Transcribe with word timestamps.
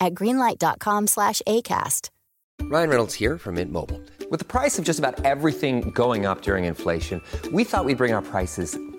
at 0.00 0.14
greenlight.com 0.14 1.06
slash 1.06 1.42
ACAST. 1.46 2.10
Ryan 2.62 2.90
Reynolds 2.90 3.14
here 3.14 3.38
from 3.38 3.54
Mint 3.54 3.70
Mobile. 3.70 4.00
With 4.30 4.40
the 4.40 4.46
price 4.46 4.78
of 4.78 4.84
just 4.84 4.98
about 4.98 5.24
everything 5.24 5.90
going 5.92 6.26
up 6.26 6.42
during 6.42 6.64
inflation, 6.64 7.22
we 7.52 7.62
thought 7.62 7.84
we'd 7.84 7.96
bring 7.96 8.12
our 8.12 8.22
prices 8.22 8.76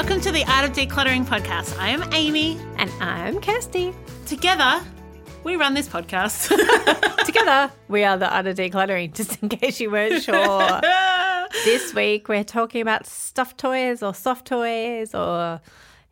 welcome 0.00 0.18
to 0.18 0.32
the 0.32 0.42
Art 0.46 0.64
of 0.64 0.74
Decluttering 0.74 1.26
podcast. 1.26 1.78
I 1.78 1.90
am 1.90 2.10
Amy. 2.14 2.58
And 2.78 2.90
I'm 3.02 3.38
Kirsty. 3.38 3.92
Together, 4.24 4.80
we 5.44 5.56
run 5.56 5.74
this 5.74 5.90
podcast. 5.90 6.48
Together, 7.26 7.70
we 7.88 8.02
are 8.04 8.16
the 8.16 8.34
Art 8.34 8.46
of 8.46 8.56
Decluttering, 8.56 9.12
just 9.12 9.42
in 9.42 9.50
case 9.50 9.78
you 9.78 9.90
weren't 9.90 10.22
sure. 10.22 10.80
this 11.66 11.92
week, 11.92 12.30
we're 12.30 12.44
talking 12.44 12.80
about 12.80 13.04
stuffed 13.06 13.58
toys 13.58 14.02
or 14.02 14.14
soft 14.14 14.46
toys 14.46 15.14
or, 15.14 15.60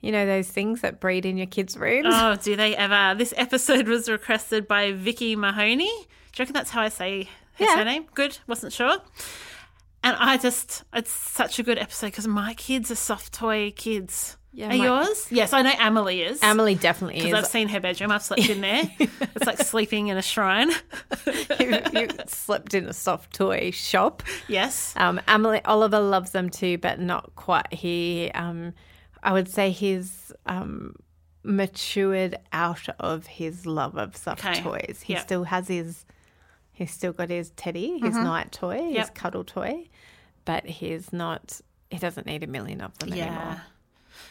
you 0.03 0.13
know, 0.13 0.27
those 0.27 0.49
things 0.49 0.83
that 0.83 1.01
breed 1.01 1.25
in 1.25 1.39
your 1.39 1.47
kids' 1.47 1.75
rooms. 1.75 2.09
oh, 2.11 2.37
do 2.37 2.57
they 2.57 2.77
ever? 2.77 3.17
This 3.17 3.33
episode 3.39 3.89
was 3.89 4.07
requested 4.07 4.69
by 4.69 4.93
Vickie 4.93 5.35
Mahoney. 5.35 5.87
Do 5.87 5.93
you 5.93 6.07
reckon 6.41 6.53
that's 6.53 6.69
how 6.73 6.83
I 6.83 6.91
say 6.91 7.23
her 7.55 7.65
Yeah. 7.65 7.75
surname? 7.77 8.05
Good, 8.13 8.37
wasn't 8.47 8.75
sure. 8.75 8.99
And 10.05 10.17
I 10.19 10.37
just, 10.39 10.85
it's 10.95 11.11
such 11.11 11.59
a 11.59 11.63
good 11.63 11.79
episode 11.79 12.09
because 12.09 12.27
my 12.29 12.55
kids 12.55 12.91
are 12.91 12.95
soft 12.97 13.33
toy 13.33 13.73
kids. 13.73 14.37
Yeah, 14.53 14.67
are 14.67 14.79
my- 14.79 14.85
yours? 14.85 15.27
Yes, 15.31 15.53
I 15.53 15.63
know 15.63 15.73
Emily 15.79 16.23
is. 16.23 16.41
Emily 16.43 16.75
definitely 16.75 17.17
Because 17.21 17.33
is. 17.39 17.45
I've 17.45 17.51
seen 17.51 17.69
her 17.69 17.81
bedroom. 17.81 18.11
I've 18.11 18.23
slept 18.23 18.49
in 18.49 18.61
there. 18.61 18.83
it's 18.99 19.47
like 19.47 19.59
sleeping 19.59 20.09
in 20.09 20.17
a 20.17 20.23
shrine. 20.23 20.71
you, 21.61 21.79
you 21.93 22.09
slept 22.27 22.75
in 22.75 22.87
a 22.87 22.93
soft 22.93 23.35
toy 23.35 23.71
shop. 23.73 24.23
yes. 24.49 24.95
Um, 24.97 25.21
Emily 25.29 25.61
Oliver 25.65 26.01
loves 26.01 26.31
them 26.31 26.49
too, 26.49 26.79
but 26.79 26.99
not 27.01 27.35
quite. 27.37 27.73
He, 27.73 28.31
um, 28.35 28.73
I 29.23 29.33
would 29.33 29.49
say, 29.49 29.71
he's 29.71 30.33
um, 30.47 30.95
matured 31.45 32.37
out 32.53 32.89
of 33.01 33.27
his 33.27 33.67
love 33.67 33.97
of 33.97 34.17
soft 34.17 34.45
Okay. 34.45 34.61
toys. 34.63 35.03
He 35.05 35.15
Yep. 35.15 35.23
still 35.23 35.45
has 35.45 35.69
his, 35.69 36.05
he's 36.79 36.91
still 36.93 37.13
got 37.13 37.29
his 37.29 37.51
teddy, 37.51 37.99
his 37.99 38.15
night 38.15 38.53
toy, 38.53 38.93
his 38.93 39.07
Mm-hmm. 39.07 39.15
Cuddle 39.15 39.45
toy, 39.45 39.89
but 40.45 40.65
he's 40.65 41.13
not. 41.13 41.61
He 41.91 41.99
doesn't 41.99 42.27
need 42.27 42.43
a 42.45 42.47
million 42.47 42.81
of 42.81 42.97
them 42.99 43.11
Yeah. 43.15 43.25
anymore. 43.27 43.63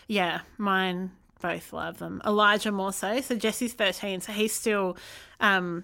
Yeah, 0.07 0.39
mine 0.57 1.11
both 1.41 1.73
love 1.73 1.99
them. 1.99 2.21
Elijah 2.25 2.71
more 2.71 2.93
so. 2.93 3.21
So 3.21 3.35
Jesse's 3.35 3.73
13, 3.73 4.21
so 4.21 4.31
he's 4.31 4.53
still, 4.53 4.97
um, 5.39 5.83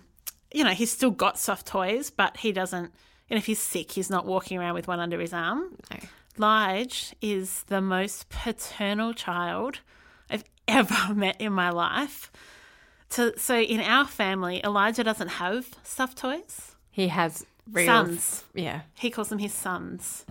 you 0.53 0.63
know, 0.63 0.71
he's 0.71 0.91
still 0.91 1.11
got 1.11 1.37
soft 1.37 1.67
toys, 1.67 2.09
but 2.09 2.37
he 2.37 2.51
doesn't, 2.51 2.91
and 3.29 3.37
if 3.37 3.45
he's 3.45 3.59
sick, 3.59 3.91
he's 3.91 4.09
not 4.09 4.25
walking 4.25 4.57
around 4.57 4.73
with 4.75 4.87
one 4.87 4.99
under 4.99 5.19
his 5.19 5.33
arm. 5.33 5.77
No. 5.91 5.97
Lige 6.37 7.13
is 7.21 7.63
the 7.67 7.81
most 7.81 8.29
paternal 8.29 9.13
child 9.13 9.79
I've 10.29 10.43
ever 10.67 11.13
met 11.13 11.39
in 11.39 11.53
my 11.53 11.69
life. 11.69 12.31
So, 13.13 13.31
so 13.37 13.59
in 13.59 13.79
our 13.79 14.07
family, 14.07 14.59
Elijah 14.63 15.03
doesn't 15.03 15.27
have 15.27 15.67
stuffed 15.83 16.17
toys. 16.17 16.75
He 16.89 17.09
has 17.09 17.45
real 17.71 17.85
Sons. 17.85 18.43
Yeah. 18.55 18.81
He 18.95 19.11
calls 19.11 19.29
them 19.29 19.37
his 19.37 19.53
sons. 19.53 20.25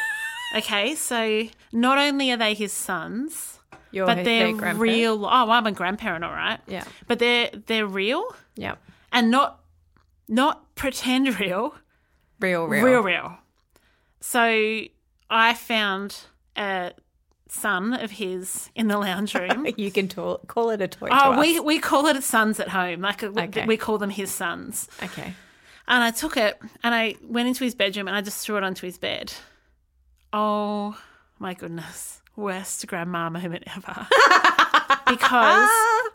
okay, 0.56 0.96
so 0.96 1.44
not 1.72 1.98
only 1.98 2.32
are 2.32 2.36
they 2.36 2.54
his 2.54 2.72
sons, 2.72 3.60
You're 3.92 4.06
but 4.06 4.24
they're 4.24 4.52
real. 4.74 5.24
Oh, 5.24 5.50
I'm 5.50 5.66
a 5.66 5.72
grandparent, 5.72 6.24
all 6.24 6.32
right. 6.32 6.58
Yeah. 6.66 6.84
but 7.06 7.20
they're 7.20 7.50
they're 7.66 7.86
real 7.86 8.24
Yep. 8.56 8.78
and 9.12 9.30
not 9.30 9.60
not 10.26 10.74
pretend 10.74 11.38
real, 11.40 11.76
Real, 12.40 12.64
real. 12.66 12.84
real, 12.84 13.00
real. 13.02 13.38
So 14.20 14.80
I 15.30 15.54
found 15.54 16.16
a 16.56 16.92
son 17.48 17.92
of 17.92 18.10
his 18.12 18.70
in 18.74 18.88
the 18.88 18.98
lounge 18.98 19.34
room. 19.42 19.66
You 19.76 19.90
can 19.90 20.08
to- 20.08 20.40
call 20.46 20.70
it 20.70 20.80
a 20.80 20.88
toy. 20.88 21.08
to 21.08 21.14
oh, 21.14 21.32
us. 21.32 21.38
we 21.38 21.60
we 21.60 21.78
call 21.78 22.06
it 22.06 22.22
sons 22.22 22.58
at 22.60 22.68
home. 22.68 23.00
Like 23.00 23.22
Okay. 23.22 23.66
we 23.66 23.76
call 23.76 23.98
them 23.98 24.10
his 24.10 24.30
sons. 24.30 24.88
Okay. 25.02 25.34
And 25.86 26.02
I 26.02 26.10
took 26.10 26.36
it 26.36 26.58
and 26.82 26.94
I 26.94 27.16
went 27.22 27.46
into 27.48 27.62
his 27.64 27.74
bedroom 27.74 28.08
and 28.08 28.16
I 28.16 28.22
just 28.22 28.44
threw 28.44 28.56
it 28.56 28.64
onto 28.64 28.86
his 28.86 28.96
bed. 28.98 29.32
Oh 30.32 30.98
my 31.38 31.54
goodness. 31.54 32.20
Worst 32.36 32.86
grandma 32.86 33.28
moment 33.30 33.64
ever. 33.76 34.06
because 35.06 35.70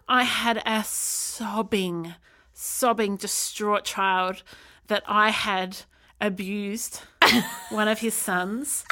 I 0.07 0.23
had 0.23 0.61
a 0.65 0.83
sobbing, 0.83 2.15
sobbing, 2.53 3.15
distraught 3.15 3.85
child 3.85 4.43
that 4.87 5.03
I 5.07 5.29
had 5.29 5.77
abused 6.19 7.01
one 7.69 7.87
of 7.87 7.99
his 7.99 8.13
sons. 8.15 8.83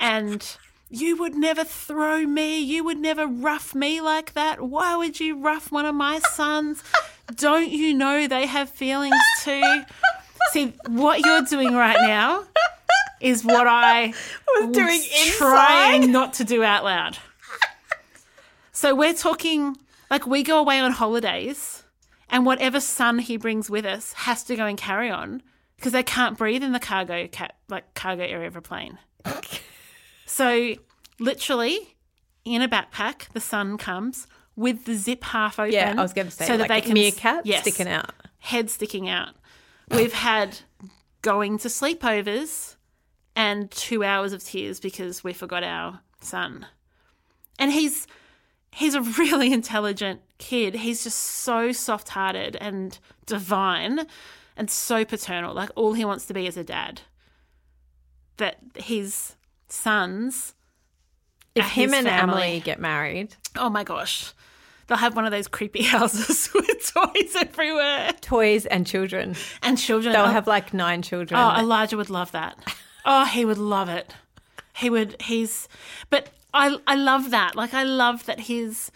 And 0.00 0.56
you 0.92 1.16
would 1.16 1.34
never 1.34 1.64
throw 1.64 2.26
me. 2.26 2.60
You 2.60 2.84
would 2.84 2.98
never 2.98 3.26
rough 3.26 3.74
me 3.74 4.02
like 4.02 4.34
that. 4.34 4.60
Why 4.60 4.94
would 4.94 5.18
you 5.18 5.40
rough 5.40 5.72
one 5.72 5.86
of 5.86 5.94
my 5.94 6.18
sons? 6.18 6.84
Don't 7.34 7.70
you 7.70 7.94
know 7.94 8.26
they 8.26 8.44
have 8.44 8.68
feelings 8.68 9.16
too? 9.42 9.82
See, 10.50 10.74
what 10.86 11.20
you're 11.20 11.42
doing 11.42 11.74
right 11.74 11.96
now 12.02 12.44
is 13.22 13.42
what 13.42 13.66
I 13.66 14.12
was 14.60 14.74
doing 14.74 15.00
trying 15.38 16.12
not 16.12 16.34
to 16.34 16.44
do 16.44 16.62
out 16.62 16.84
loud. 16.84 17.16
So 18.72 18.94
we're 18.94 19.14
talking 19.14 19.78
like 20.10 20.26
we 20.26 20.42
go 20.42 20.58
away 20.58 20.78
on 20.78 20.92
holidays, 20.92 21.84
and 22.28 22.44
whatever 22.44 22.80
son 22.80 23.18
he 23.18 23.38
brings 23.38 23.70
with 23.70 23.86
us 23.86 24.12
has 24.12 24.44
to 24.44 24.56
go 24.56 24.66
and 24.66 24.76
carry 24.76 25.08
on 25.08 25.42
because 25.76 25.92
they 25.92 26.02
can't 26.02 26.36
breathe 26.36 26.62
in 26.62 26.72
the 26.72 26.80
cargo 26.80 27.28
ca- 27.28 27.48
like 27.70 27.94
cargo 27.94 28.24
area 28.24 28.48
of 28.48 28.56
a 28.56 28.62
plane. 28.62 28.98
so 30.32 30.74
literally, 31.18 31.94
in 32.42 32.62
a 32.62 32.68
backpack, 32.68 33.28
the 33.34 33.40
sun 33.40 33.76
comes 33.76 34.26
with 34.56 34.86
the 34.86 34.94
zip 34.94 35.24
half 35.24 35.58
open. 35.58 35.72
Yeah, 35.74 35.94
I 35.96 36.00
was 36.00 36.14
going 36.14 36.28
to 36.28 36.32
say, 36.32 36.46
so 36.46 36.56
that 36.56 36.68
they 36.68 36.80
can 36.80 36.94
meerkat 36.94 37.44
yes, 37.44 37.60
sticking 37.60 37.86
out. 37.86 38.12
head 38.38 38.70
sticking 38.70 39.10
out. 39.10 39.34
We've 39.90 40.14
had 40.14 40.60
going 41.20 41.58
to 41.58 41.68
sleepovers 41.68 42.76
and 43.36 43.70
two 43.70 44.04
hours 44.04 44.32
of 44.32 44.42
tears 44.42 44.80
because 44.80 45.22
we 45.22 45.34
forgot 45.34 45.62
our 45.64 46.00
son. 46.22 46.64
And 47.58 47.70
he's 47.70 48.06
he's 48.70 48.94
a 48.94 49.02
really 49.02 49.52
intelligent 49.60 50.22
kid. 50.38 50.76
He's 50.76 51.04
just 51.04 51.18
so 51.18 51.72
soft 51.72 52.08
hearted 52.08 52.56
and 52.58 52.98
divine 53.26 54.06
and 54.56 54.70
so 54.70 55.04
paternal. 55.04 55.52
Like 55.52 55.68
all 55.76 55.92
he 55.92 56.06
wants 56.06 56.24
to 56.24 56.32
be 56.32 56.46
is 56.46 56.56
a 56.56 56.64
dad. 56.64 57.02
That 58.38 58.56
his 58.76 59.36
sons 59.72 60.54
If 61.54 61.66
him 61.70 61.94
and 61.94 62.06
family. 62.06 62.42
Emily 62.42 62.60
get 62.60 62.78
married, 62.80 63.36
Oh 63.56 63.70
my 63.70 63.84
gosh. 63.84 64.32
They'll 64.86 64.98
have 64.98 65.16
one 65.16 65.24
of 65.24 65.30
those 65.30 65.48
creepy 65.48 65.82
houses 65.96 66.50
with 66.54 66.92
toys 66.92 67.34
everywhere 67.36 68.12
Toys 68.20 68.66
and 68.66 68.86
children. 68.86 69.36
and 69.62 69.78
children. 69.78 70.12
They'll 70.12 70.24
oh, 70.24 70.26
have 70.26 70.46
like 70.46 70.74
nine 70.74 71.02
children. 71.02 71.38
Oh, 71.40 71.58
Elijah 71.58 71.96
would 71.96 72.10
love 72.10 72.32
that. 72.32 72.58
Oh, 73.04 73.24
he 73.24 73.44
would 73.44 73.58
love 73.58 73.88
it. 73.88 74.14
He 74.76 74.90
would. 74.90 75.20
He's. 75.22 75.68
But 76.10 76.30
I. 76.54 76.78
I 76.86 76.94
love 76.94 77.30
that. 77.30 77.56
Like 77.56 77.74
I 77.74 77.82
love 77.82 78.26
that 78.26 78.40
his 78.40 78.90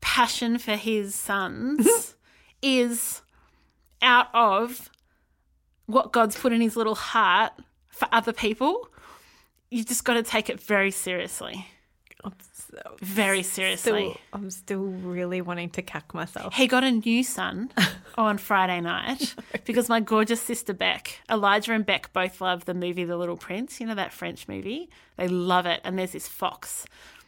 passion 0.00 0.58
for 0.58 0.76
his 0.76 1.14
sons 1.14 2.14
is 2.62 3.22
out 4.02 4.28
of 4.34 4.90
what 5.86 6.12
God's 6.12 6.36
put 6.36 6.52
in 6.52 6.60
his 6.60 6.76
little 6.76 6.94
heart 6.94 7.52
for 7.88 8.08
other 8.12 8.32
people. 8.32 8.88
You 9.70 9.84
just 9.84 10.04
got 10.04 10.14
to 10.14 10.22
take 10.22 10.48
it 10.48 10.60
very 10.60 10.90
seriously. 10.90 11.66
Very 13.00 13.42
seriously. 13.42 14.10
still, 14.10 14.16
I'm 14.32 14.50
still 14.50 14.82
really 14.82 15.40
wanting 15.40 15.70
to 15.70 15.82
cack 15.82 16.12
myself. 16.14 16.54
He 16.54 16.66
got 16.66 16.84
a 16.84 16.90
new 16.90 17.22
son 17.22 17.70
on 18.18 18.38
Friday 18.38 18.80
night 18.80 19.34
because 19.64 19.88
my 19.88 20.00
gorgeous 20.00 20.40
sister 20.40 20.74
Beck, 20.74 21.20
Elijah 21.30 21.72
and 21.72 21.86
Beck 21.86 22.12
both 22.12 22.40
love 22.40 22.64
the 22.64 22.74
movie 22.74 23.04
The 23.04 23.16
Little 23.16 23.36
Prince. 23.36 23.80
You 23.80 23.86
know 23.86 23.94
that 23.94 24.12
French 24.12 24.48
movie? 24.48 24.90
They 25.16 25.28
love 25.28 25.66
it. 25.66 25.80
And 25.84 25.98
there's 25.98 26.12
this 26.12 26.28
fox. 26.28 26.86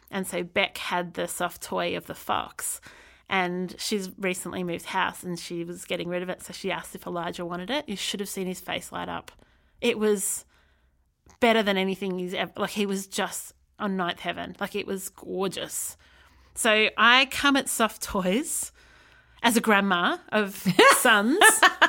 And 0.09 0.27
so 0.27 0.43
Beck 0.43 0.77
had 0.77 1.13
the 1.13 1.27
soft 1.27 1.61
toy 1.61 1.95
of 1.95 2.07
the 2.07 2.15
fox. 2.15 2.81
And 3.29 3.75
she's 3.79 4.11
recently 4.19 4.63
moved 4.63 4.87
house 4.87 5.23
and 5.23 5.39
she 5.39 5.63
was 5.63 5.85
getting 5.85 6.09
rid 6.09 6.21
of 6.21 6.29
it. 6.29 6.43
So 6.43 6.53
she 6.53 6.71
asked 6.71 6.95
if 6.95 7.07
Elijah 7.07 7.45
wanted 7.45 7.69
it. 7.69 7.87
You 7.87 7.95
should 7.95 8.19
have 8.19 8.29
seen 8.29 8.45
his 8.45 8.59
face 8.59 8.91
light 8.91 9.09
up. 9.09 9.31
It 9.79 9.97
was 9.97 10.45
better 11.41 11.61
than 11.61 11.75
anything 11.75 12.17
he's 12.17 12.33
ever, 12.33 12.53
like, 12.55 12.69
he 12.69 12.85
was 12.85 13.07
just 13.07 13.53
on 13.77 13.97
ninth 13.97 14.21
heaven. 14.21 14.55
Like, 14.61 14.75
it 14.75 14.87
was 14.87 15.09
gorgeous. 15.09 15.97
So 16.55 16.89
I 16.97 17.25
come 17.25 17.57
at 17.57 17.67
soft 17.67 18.01
toys 18.01 18.71
as 19.43 19.57
a 19.57 19.61
grandma 19.61 20.17
of 20.31 20.55
sons. 20.97 21.39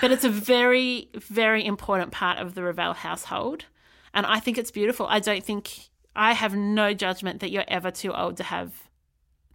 but 0.00 0.10
it's 0.10 0.24
a 0.24 0.30
very, 0.30 1.10
very 1.14 1.64
important 1.64 2.12
part 2.12 2.38
of 2.38 2.54
the 2.54 2.62
Revell 2.62 2.94
household. 2.94 3.66
And 4.14 4.24
I 4.24 4.40
think 4.40 4.56
it's 4.56 4.70
beautiful. 4.70 5.06
I 5.06 5.20
don't 5.20 5.44
think, 5.44 5.90
I 6.14 6.32
have 6.32 6.54
no 6.54 6.94
judgment 6.94 7.40
that 7.40 7.50
you're 7.50 7.64
ever 7.68 7.90
too 7.90 8.12
old 8.12 8.38
to 8.38 8.44
have 8.44 8.88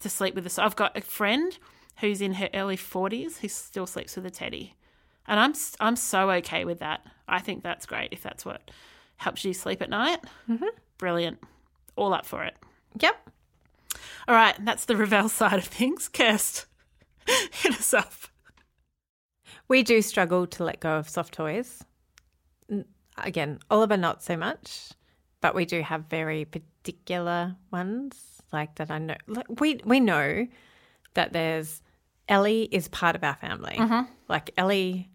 to 0.02 0.10
sleep 0.10 0.36
with 0.36 0.46
a. 0.46 0.50
So 0.50 0.64
I've 0.64 0.76
got 0.76 0.96
a 0.98 1.02
friend 1.02 1.58
who's 2.00 2.22
in 2.22 2.34
her 2.34 2.50
early 2.54 2.78
40s 2.78 3.38
who 3.38 3.48
still 3.48 3.88
sleeps 3.88 4.16
with 4.16 4.26
a 4.26 4.32
teddy. 4.32 4.76
And 5.28 5.40
I'm, 5.40 5.54
I'm 5.80 5.96
so 5.96 6.32
okay 6.32 6.66
with 6.66 6.80
that. 6.80 7.06
I 7.28 7.40
think 7.40 7.64
that's 7.64 7.86
great 7.86 8.12
if 8.12 8.22
that's 8.22 8.46
what 8.46 8.72
helps 9.18 9.46
you 9.46 9.54
sleep 9.54 9.82
at 9.82 9.90
night. 9.90 10.20
Mm-hmm. 10.50 10.66
Brilliant. 10.98 11.40
All 11.96 12.14
up 12.14 12.26
for 12.26 12.44
it. 12.44 12.56
Yep. 13.00 13.30
All 14.28 14.36
right, 14.36 14.56
that's 14.64 14.86
the 14.86 14.96
Revell 14.96 15.30
side 15.30 15.60
of 15.60 15.66
things. 15.66 16.10
Kirst, 16.10 16.66
hit 17.26 17.74
us 17.74 17.94
up. 17.94 18.14
We 19.68 19.84
do 19.84 20.02
struggle 20.02 20.48
to 20.48 20.64
let 20.64 20.80
go 20.80 20.98
of 20.98 21.08
soft 21.08 21.34
toys. 21.34 21.84
Again, 23.18 23.60
Oliver 23.70 23.98
not 23.98 24.24
so 24.24 24.36
much, 24.36 24.92
but 25.40 25.56
we 25.56 25.66
do 25.66 25.82
have 25.82 26.06
very 26.10 26.46
particular 26.46 27.56
ones 27.72 28.42
like 28.52 28.76
that. 28.76 28.92
I 28.92 28.98
know 28.98 29.16
like 29.28 29.62
we 29.62 29.80
we 29.86 30.00
know 30.00 30.48
that 31.14 31.34
there's 31.34 31.82
Ellie 32.32 32.64
is 32.72 32.88
part 32.88 33.16
of 33.16 33.24
our 33.24 33.36
family. 33.36 33.78
Like 34.30 34.52
Ellie, 34.58 35.10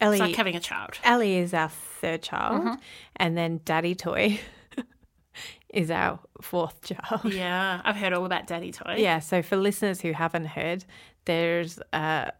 Ellie, 0.00 0.16
It's 0.16 0.20
like 0.20 0.34
having 0.34 0.56
a 0.56 0.60
child. 0.60 0.94
Ellie 1.04 1.36
is 1.36 1.52
our 1.54 1.68
third 1.68 2.22
child, 2.22 2.78
and 3.16 3.36
then 3.36 3.60
Daddy 3.64 3.94
Toy 3.94 4.40
is 5.68 5.90
our 5.90 6.18
fourth 6.40 6.82
child. 6.82 7.24
Yeah, 7.32 7.80
I've 7.84 7.96
heard 7.96 8.12
all 8.14 8.24
about 8.24 8.46
Daddy 8.46 8.72
Toy. 8.72 8.96
Yeah, 8.98 9.20
so 9.20 9.42
for 9.42 9.56
listeners 9.56 10.00
who 10.00 10.12
haven't 10.12 10.46
heard, 10.46 10.84
there's 11.26 11.78
uh, 11.92 12.30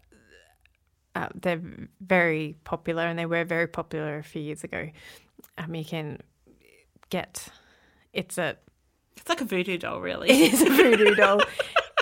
uh, 1.14 1.28
they're 1.34 1.60
very 2.00 2.56
popular, 2.64 3.02
and 3.06 3.18
they 3.18 3.26
were 3.26 3.44
very 3.44 3.66
popular 3.68 4.16
a 4.18 4.22
few 4.24 4.40
years 4.42 4.64
ago. 4.64 4.88
Um, 5.58 5.74
you 5.74 5.84
can 5.84 6.18
get 7.10 7.46
it's 8.14 8.38
a 8.38 8.56
It's 9.18 9.28
like 9.28 9.42
a 9.42 9.44
voodoo 9.44 9.76
doll, 9.76 10.00
really. 10.00 10.30
it 10.30 10.54
is 10.54 10.62
a 10.62 10.70
voodoo 10.70 11.14
doll. 11.14 11.40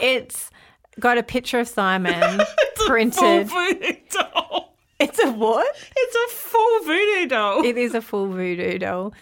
It's 0.03 0.51
got 0.99 1.19
a 1.19 1.23
picture 1.23 1.61
of 1.61 1.69
Simon 1.69 2.41
printed. 2.87 3.49
voodoo 3.49 3.93
doll. 4.11 4.75
It's 4.99 5.19
a 5.19 5.31
what? 5.33 5.75
It's 5.97 6.17
a 6.35 6.37
full 6.37 6.85
voodoo 6.85 7.27
doll. 7.29 7.65
It 7.65 7.79
is 7.79 7.95
a 7.95 8.03
full 8.03 8.29
voodoo 8.29 8.79
doll. 8.79 9.15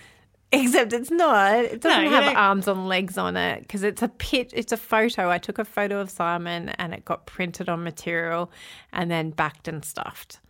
Except 0.51 0.95
it's 0.95 1.11
not. 1.11 1.57
It 1.67 1.83
doesn't 1.83 2.05
you 2.05 2.11
have 2.11 2.25
don't- 2.25 2.37
arms 2.37 2.67
and 2.69 2.89
legs 2.89 3.19
on 3.19 3.37
it 3.37 3.61
because 3.61 3.83
it's 3.83 4.01
a 4.03 4.09
pit. 4.09 4.51
It's 4.57 4.73
a 4.73 4.77
photo. 4.79 5.29
I 5.31 5.37
took 5.39 5.59
a 5.59 5.65
photo 5.65 6.01
of 6.01 6.09
Simon 6.11 6.71
and 6.71 6.95
it 6.95 7.05
got 7.05 7.27
printed 7.27 7.69
on 7.69 7.85
material 7.85 8.51
and 8.93 9.11
then 9.11 9.31
backed 9.31 9.69
and 9.69 9.85
stuffed. 9.85 10.41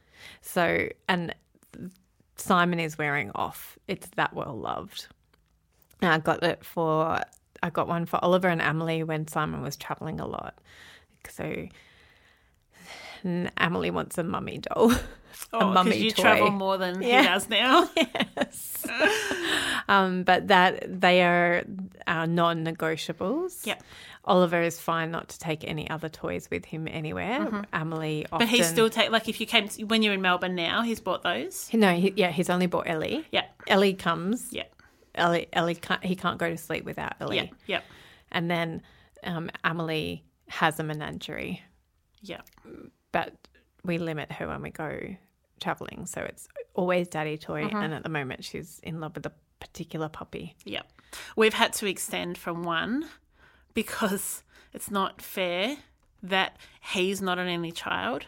So 0.41 0.89
and 1.09 1.35
Simon 2.37 2.79
is 2.79 2.97
wearing 2.97 3.33
off. 3.35 3.77
It's 3.89 4.07
that 4.17 4.33
well 4.35 4.57
loved. 4.57 5.09
And 6.01 6.13
I 6.13 6.19
got 6.19 6.43
it 6.45 6.65
for. 6.65 7.21
I 7.61 7.71
got 7.71 7.89
one 7.89 8.07
for 8.07 8.25
Oliver 8.25 8.47
and 8.49 8.63
Emily 8.63 9.03
when 9.03 9.27
Simon 9.27 9.63
was 9.63 9.77
traveling 9.77 10.21
a 10.21 10.27
lot. 10.27 10.55
So 11.31 11.67
Emily 13.57 13.91
wants 13.91 14.19
a 14.19 14.23
mummy 14.25 14.59
doll. 14.59 14.93
a 14.93 15.01
Oh, 15.53 15.59
'cause 15.61 15.75
mummy 15.75 15.97
you 15.99 16.11
toy. 16.11 16.23
travel 16.23 16.51
more 16.51 16.79
than 16.79 17.01
he 17.01 17.11
does 17.13 17.49
now. 17.59 17.89
Um, 19.89 20.23
but 20.23 20.49
that 20.49 21.01
they 21.01 21.23
are 21.23 21.65
our 22.07 22.27
non-negotiables. 22.27 23.65
Yep. 23.65 23.83
Oliver 24.27 24.61
is 24.61 24.79
fine 24.79 25.11
not 25.11 25.29
to 25.31 25.39
take 25.39 25.65
any 25.67 25.89
other 25.89 26.11
toys 26.11 26.49
with 26.51 26.67
him 26.67 26.87
anywhere. 26.87 27.65
Emily 27.73 28.27
often, 28.31 28.39
Mm-hmm. 28.39 28.39
But 28.39 28.49
he 28.49 28.63
still 28.65 28.91
take 28.91 29.11
like 29.11 29.29
if 29.31 29.41
you 29.41 29.47
came 29.47 29.67
to, 29.69 29.85
when 29.85 30.03
you're 30.03 30.13
in 30.13 30.21
Melbourne 30.21 30.55
now, 30.55 30.83
he's 30.83 31.01
bought 31.01 31.23
those. 31.23 31.71
no, 31.73 31.95
he, 31.95 32.13
yeah, 32.17 32.31
he's 32.31 32.51
only 32.51 32.67
bought 32.67 32.87
Ellie. 32.87 33.25
Yeah, 33.33 33.47
Ellie 33.67 33.95
comes. 33.95 34.49
yeah, 34.53 34.65
Ellie, 35.15 35.47
Ellie 35.55 35.75
can't. 35.75 36.05
He 36.05 36.17
can't 36.17 36.39
go 36.39 36.51
to 36.51 36.59
sleep 36.59 36.85
without 36.85 37.15
Ellie. 37.21 37.37
yeah, 37.37 37.47
yeah, 37.67 37.81
And 38.31 38.51
then 38.51 38.83
um, 39.25 39.49
Emily 39.65 40.23
has 40.49 40.79
a 40.81 40.83
menagerie, 40.83 41.63
yeah. 42.21 42.41
but 43.13 43.35
we 43.85 43.99
limit 43.99 44.33
her 44.33 44.49
when 44.49 44.63
we 44.63 44.71
go 44.71 45.17
traveling. 45.61 46.07
So 46.07 46.21
it's 46.23 46.49
always 46.75 47.09
daddy 47.09 47.37
toy, 47.39 47.65
Mm-hmm. 47.65 47.77
and 47.77 47.95
at 47.95 48.03
the 48.03 48.09
moment 48.09 48.45
she's 48.45 48.81
in 48.83 49.01
love 49.01 49.15
with 49.15 49.27
a 49.27 49.33
particular 49.61 50.09
puppy. 50.09 50.55
Yeah. 50.65 50.83
We've 51.37 51.55
had 51.55 51.73
to 51.75 51.87
extend 51.87 52.39
from 52.39 52.63
one 52.63 53.07
because 53.75 54.43
it's 54.73 54.91
not 54.91 55.21
fair 55.23 55.77
that 56.23 56.57
he's 56.93 57.21
not 57.23 57.39
an 57.39 57.49
only 57.49 57.73
child 57.73 58.27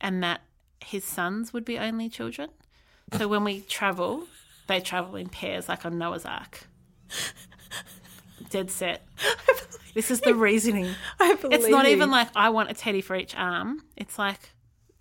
and 0.00 0.22
that 0.22 0.42
his 0.84 1.04
sons 1.04 1.52
would 1.52 1.64
be 1.64 1.78
only 1.78 2.08
children. 2.08 2.50
So 3.16 3.28
when 3.28 3.44
we 3.44 3.60
travel, 3.60 4.26
they 4.66 4.80
travel 4.80 5.16
in 5.16 5.28
pairs 5.28 5.68
like 5.68 5.84
on 5.86 5.98
Noah's 5.98 6.24
Ark. 6.24 6.66
Dead 8.52 8.70
set. 8.70 9.06
This 9.94 10.10
is 10.10 10.22
the 10.22 10.34
reasoning. 10.34 10.88
I 11.20 11.34
believe 11.34 11.60
It's 11.60 11.68
not 11.68 11.84
even 11.84 12.10
like 12.10 12.28
I 12.34 12.48
want 12.48 12.70
a 12.70 12.72
teddy 12.74 13.02
for 13.02 13.14
each 13.14 13.36
arm. 13.36 13.82
It's 13.94 14.18
like 14.18 14.40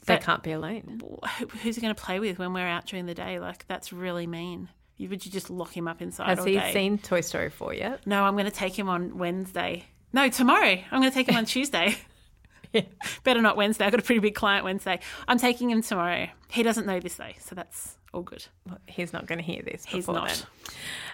they 0.05 0.15
that- 0.15 0.23
can't 0.23 0.43
be 0.43 0.51
alone. 0.51 0.99
who- 1.39 1.47
who's 1.47 1.77
he 1.77 1.81
going 1.81 1.95
to 1.95 2.01
play 2.01 2.19
with 2.19 2.37
when 2.39 2.51
we're 2.51 2.67
out 2.67 2.87
during 2.87 3.05
the 3.05 3.13
day? 3.13 3.39
Like 3.39 3.65
that's 3.69 3.93
really 3.93 4.27
mean. 4.27 4.67
You 4.97 5.07
would 5.07 5.25
you 5.25 5.31
just 5.31 5.49
lock 5.49 5.71
him 5.77 5.87
up 5.87 6.01
inside 6.01 6.37
Has 6.37 6.43
he 6.45 6.55
day? 6.55 6.73
seen 6.73 6.97
Toy 6.97 7.21
Story 7.21 7.49
4 7.49 7.73
yet? 7.73 8.05
No, 8.05 8.23
I'm 8.25 8.33
going 8.33 8.43
to 8.47 8.51
take 8.51 8.77
him 8.77 8.89
on 8.89 9.17
Wednesday. 9.17 9.85
No, 10.11 10.27
tomorrow. 10.27 10.77
I'm 10.91 10.99
going 10.99 11.09
to 11.09 11.15
take 11.15 11.29
him 11.29 11.37
on 11.37 11.45
Tuesday. 11.55 11.95
Better 13.23 13.41
not 13.41 13.55
Wednesday. 13.55 13.85
I've 13.85 13.91
got 13.91 14.01
a 14.01 14.03
pretty 14.03 14.19
big 14.19 14.35
client 14.35 14.65
Wednesday. 14.65 14.99
I'm 15.25 15.37
taking 15.37 15.69
him 15.69 15.81
tomorrow. 15.81 16.27
He 16.49 16.63
doesn't 16.63 16.85
know 16.85 16.99
this 16.99 17.15
though, 17.15 17.31
so 17.39 17.55
that's 17.55 17.95
all 18.13 18.23
good. 18.23 18.45
He's 18.87 19.13
not 19.13 19.25
going 19.25 19.39
to 19.39 19.43
hear 19.45 19.61
this. 19.61 19.85
He's 19.85 20.07
not. 20.09 20.45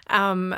Um, 0.08 0.58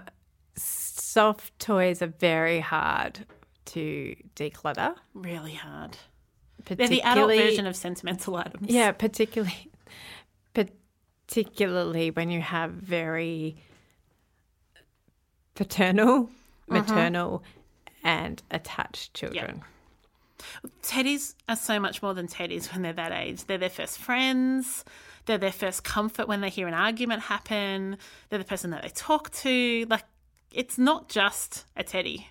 soft 1.09 1.57
toys 1.59 2.01
are 2.01 2.13
very 2.19 2.59
hard 2.59 3.25
to 3.65 4.15
declutter. 4.35 4.95
Really 5.13 5.53
hard. 5.53 5.97
They're 6.65 6.87
the 6.87 7.01
adult 7.01 7.29
version 7.29 7.65
of 7.65 7.75
sentimental 7.75 8.35
items. 8.35 8.69
Yeah, 8.69 8.91
particularly, 8.91 9.71
particularly 10.53 12.11
when 12.11 12.29
you 12.29 12.41
have 12.41 12.71
very 12.71 13.57
paternal, 15.55 16.29
uh-huh. 16.69 16.81
maternal, 16.81 17.43
and 18.03 18.43
attached 18.51 19.13
children. 19.13 19.61
Teddies 20.83 21.33
are 21.47 21.55
so 21.55 21.79
much 21.79 22.01
more 22.01 22.13
than 22.13 22.27
teddies 22.27 22.71
when 22.71 22.81
they're 22.81 22.93
that 22.93 23.11
age. 23.11 23.45
They're 23.45 23.57
their 23.57 23.69
first 23.69 23.97
friends. 23.97 24.85
They're 25.25 25.37
their 25.37 25.51
first 25.51 25.83
comfort 25.83 26.27
when 26.27 26.41
they 26.41 26.49
hear 26.49 26.67
an 26.67 26.73
argument 26.73 27.23
happen. 27.23 27.97
They're 28.29 28.39
the 28.39 28.45
person 28.45 28.69
that 28.71 28.83
they 28.83 28.89
talk 28.89 29.31
to. 29.31 29.85
Like, 29.89 30.03
it's 30.51 30.77
not 30.77 31.09
just 31.09 31.65
a 31.75 31.83
teddy. 31.83 32.27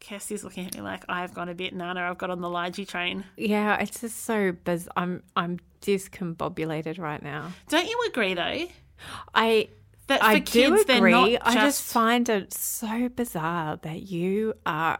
Kirsty's 0.00 0.42
looking 0.42 0.66
at 0.66 0.74
me 0.74 0.80
like 0.80 1.04
I've 1.08 1.34
gone 1.34 1.48
a 1.48 1.54
bit 1.54 1.74
nana. 1.74 2.00
I've 2.08 2.18
got 2.18 2.30
on 2.30 2.40
the 2.40 2.48
Lige 2.48 2.86
train. 2.88 3.24
Yeah, 3.36 3.76
it's 3.80 4.00
just 4.00 4.24
so 4.24 4.52
biz. 4.52 4.88
I'm 4.96 5.22
I'm 5.36 5.58
discombobulated 5.82 6.98
right 6.98 7.22
now. 7.22 7.52
Don't 7.68 7.86
you 7.86 8.00
agree 8.08 8.34
though? 8.34 8.66
I 9.34 9.68
That 10.06 10.20
for 10.20 10.26
I 10.26 10.40
kids, 10.40 10.52
do 10.78 10.84
they're 10.84 10.96
agree. 10.98 11.12
not 11.12 11.42
I 11.42 11.54
just 11.54 11.80
just- 11.80 11.92
find 11.92 12.28
it 12.28 12.52
so 12.54 13.08
bizarre 13.10 13.76
that 13.82 14.02
you 14.02 14.54
are 14.64 14.98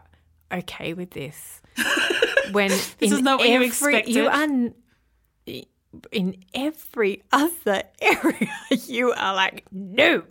okay 0.51 0.93
with 0.93 1.11
this. 1.11 1.61
When 2.51 2.67
this 2.69 2.95
is 2.99 3.21
not 3.21 3.39
what 3.39 3.47
you 3.47 3.61
expected. 3.61 4.13
You 4.13 4.27
are 4.27 4.43
in 6.11 6.35
every 6.53 7.23
other 7.31 7.83
area. 8.01 8.49
You 8.87 9.13
are 9.13 9.33
like 9.33 9.63
no, 9.71 10.23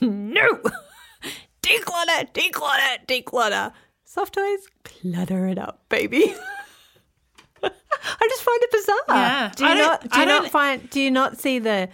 no, 0.00 0.48
declutter, 1.62 2.32
declutter, 2.32 3.06
declutter. 3.06 3.72
Soft 4.04 4.34
toys, 4.34 4.66
clutter 4.84 5.46
it 5.48 5.58
up, 5.58 5.82
baby. 5.88 6.34
I 7.62 8.26
just 8.28 8.42
find 8.42 8.62
it 8.62 8.70
bizarre. 8.70 8.98
Yeah. 9.08 9.52
Do 9.56 9.64
you 9.66 9.74
don't- 9.74 10.10
Do 10.12 10.20
you 10.20 10.26
not 10.26 10.50
find? 10.50 10.90
Do 10.90 11.00
you 11.00 11.10
not 11.10 11.38
see 11.38 11.58
the 11.58 11.88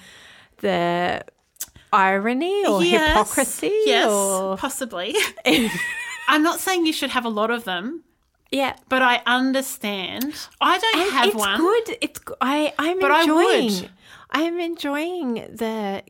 the 0.59 1.25
irony 1.93 2.67
or 2.67 2.83
Yes, 2.83 3.09
hypocrisy? 3.09 3.73
Yes, 3.87 4.09
or- 4.11 4.57
possibly. 4.57 5.15
I'm 6.29 6.43
not 6.43 6.61
saying 6.61 6.87
you 6.87 6.93
should 6.93 7.11
have 7.11 7.25
a 7.25 7.29
lot 7.29 7.51
of 7.51 7.65
them, 7.65 8.05
yeah. 8.51 8.77
but 8.89 9.03
I 9.03 9.23
understand. 9.27 10.35
I 10.61 10.79
don't 10.79 10.97
And 11.03 11.11
have 11.13 11.27
it's 11.29 11.37
one. 11.37 11.53
It's 11.53 11.61
good. 11.61 11.99
It's 12.01 12.21
I. 12.41 12.73
I'm 12.79 12.99
But 13.01 13.11
I 13.13 13.21
enjoying. 13.23 13.67
would. 13.83 13.91
I 14.31 14.43
am 14.43 14.59
enjoying 14.61 15.35
the. 15.35 16.03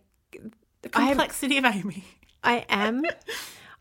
I, 0.94 1.08
Complexity 1.08 1.58
of 1.58 1.64
Amy. 1.64 2.04
I 2.42 2.64
am. 2.68 3.04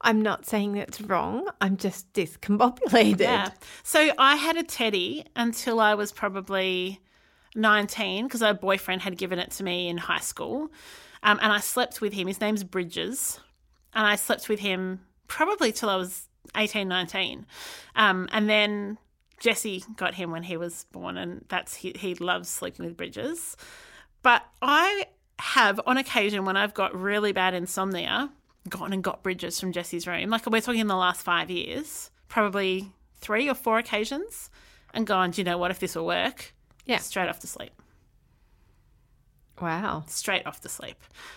I'm 0.01 0.21
not 0.21 0.45
saying 0.45 0.73
that's 0.73 1.01
wrong. 1.01 1.49
I'm 1.59 1.77
just 1.77 2.11
discombobulated. 2.13 3.19
Yeah. 3.19 3.49
So 3.83 4.11
I 4.17 4.35
had 4.37 4.55
a 4.57 4.63
teddy 4.63 5.25
until 5.35 5.79
I 5.79 5.95
was 5.95 6.11
probably 6.11 6.99
19 7.55 8.25
because 8.25 8.41
a 8.41 8.53
boyfriend 8.53 9.01
had 9.01 9.17
given 9.17 9.39
it 9.39 9.51
to 9.51 9.63
me 9.63 9.89
in 9.89 9.97
high 9.97 10.19
school. 10.19 10.71
Um, 11.23 11.39
and 11.41 11.51
I 11.51 11.59
slept 11.59 11.99
with 11.99 12.13
him. 12.13 12.27
His 12.27 12.39
name's 12.39 12.63
Bridges. 12.63 13.39
And 13.93 14.05
I 14.07 14.15
slept 14.15 14.47
with 14.47 14.59
him 14.59 15.01
probably 15.27 15.71
till 15.71 15.89
I 15.89 15.95
was 15.97 16.27
18, 16.55 16.87
19. 16.87 17.45
Um, 17.95 18.29
and 18.31 18.49
then 18.49 18.97
Jesse 19.39 19.83
got 19.95 20.15
him 20.15 20.31
when 20.31 20.43
he 20.43 20.57
was 20.57 20.85
born, 20.91 21.17
and 21.17 21.45
that's 21.47 21.75
he, 21.75 21.93
he 21.97 22.15
loves 22.15 22.49
sleeping 22.49 22.85
with 22.85 22.97
Bridges. 22.97 23.57
But 24.21 24.43
I 24.61 25.05
have, 25.39 25.79
on 25.85 25.97
occasion, 25.97 26.45
when 26.45 26.57
I've 26.57 26.73
got 26.73 26.99
really 26.99 27.31
bad 27.31 27.53
insomnia, 27.53 28.29
gone 28.67 28.93
and 28.93 29.03
got 29.03 29.23
Bridges 29.23 29.59
from 29.59 29.71
Jesse's 29.71 30.05
room. 30.05 30.29
Like 30.29 30.45
we're 30.45 30.61
talking 30.61 30.81
in 30.81 30.87
the 30.87 30.95
last 30.95 31.21
five 31.21 31.49
years, 31.49 32.11
probably 32.27 32.91
three 33.15 33.49
or 33.49 33.55
four 33.55 33.77
occasions, 33.77 34.49
and 34.93 35.07
gone, 35.07 35.31
do 35.31 35.41
you 35.41 35.45
know 35.45 35.57
what, 35.57 35.71
if 35.71 35.79
this 35.79 35.95
will 35.95 36.05
work? 36.05 36.53
Yeah. 36.85 36.97
Straight 36.97 37.29
off 37.29 37.39
to 37.39 37.47
sleep. 37.47 37.71
Wow. 39.61 40.03
Straight 40.07 40.45
off 40.45 40.61
to 40.61 40.69
sleep. 40.69 40.95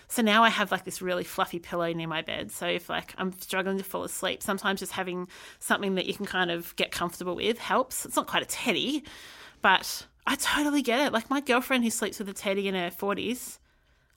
So 0.09 0.23
now 0.23 0.45
I 0.45 0.49
have 0.49 0.71
like 0.71 0.85
this 0.85 1.03
really 1.03 1.25
fluffy 1.25 1.59
pillow 1.59 1.93
near 1.93 2.07
my 2.07 2.23
bed. 2.23 2.53
So 2.53 2.67
if 2.67 2.89
like 2.89 3.15
I'm 3.19 3.33
struggling 3.41 3.79
to 3.79 3.85
fall 3.85 4.05
asleep, 4.05 4.43
sometimes 4.43 4.81
just 4.81 4.93
having 4.93 5.29
something 5.59 5.97
that 5.97 6.07
you 6.07 6.15
can 6.15 6.27
kind 6.27 6.51
of 6.51 6.75
get 6.77 6.93
comfortable 6.93 7.35
with 7.35 7.59
helps. 7.59 8.05
It's 8.07 8.17
not 8.17 8.29
quite 8.29 8.43
a 8.43 8.47
teddy, 8.47 9.05
but 9.61 10.07
I 10.27 10.37
totally 10.37 10.83
get 10.83 11.01
it. 11.01 11.13
Like 11.13 11.31
my 11.31 11.41
girlfriend 11.41 11.85
who 11.85 11.91
sleeps 11.91 12.19
with 12.19 12.29
a 12.29 12.33
teddy 12.33 12.69
in 12.69 12.75
her 12.75 12.91
40s, 12.91 13.59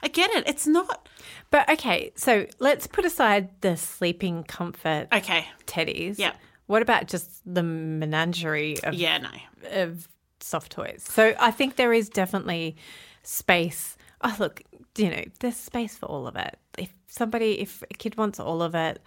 I 0.01 0.07
get 0.07 0.29
it. 0.31 0.43
It's 0.47 0.67
not. 0.67 1.07
But 1.51 1.69
okay, 1.69 2.11
so 2.15 2.45
let's 2.59 2.85
put 2.87 3.05
aside 3.05 3.49
the 3.61 3.75
sleeping 3.77 4.43
comfort 4.43 5.07
Okay. 5.13 5.47
teddies. 5.65 6.19
Yeah. 6.19 6.33
What 6.67 6.81
about 6.81 7.07
just 7.07 7.41
the 7.45 7.63
menagerie 7.63 8.81
of 8.83 8.93
Yeah, 8.93 9.17
no. 9.19 9.29
of 9.71 10.07
soft 10.39 10.71
toys. 10.71 11.03
So 11.09 11.33
I 11.39 11.51
think 11.51 11.75
there 11.75 11.93
is 11.93 12.09
definitely 12.09 12.75
space. 13.23 13.97
Oh, 14.21 14.35
look, 14.39 14.61
you 14.97 15.09
know, 15.09 15.23
there's 15.39 15.55
space 15.55 15.97
for 15.97 16.05
all 16.07 16.27
of 16.27 16.35
it. 16.35 16.57
If 16.77 16.93
somebody, 17.07 17.59
if 17.61 17.81
a 17.83 17.93
kid 17.93 18.17
wants 18.17 18.39
all 18.39 18.61
of 18.61 18.75
it, 18.75 19.01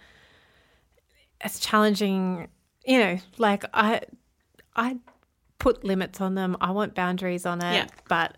it's 1.43 1.59
challenging. 1.59 2.47
You 2.85 2.99
know, 2.99 3.17
like 3.37 3.63
I, 3.73 4.01
I 4.75 4.97
put 5.59 5.83
limits 5.83 6.19
on 6.21 6.35
them. 6.35 6.57
I 6.61 6.71
want 6.71 6.95
boundaries 6.95 7.45
on 7.45 7.61
it. 7.61 7.73
Yeah. 7.73 7.87
But 8.07 8.37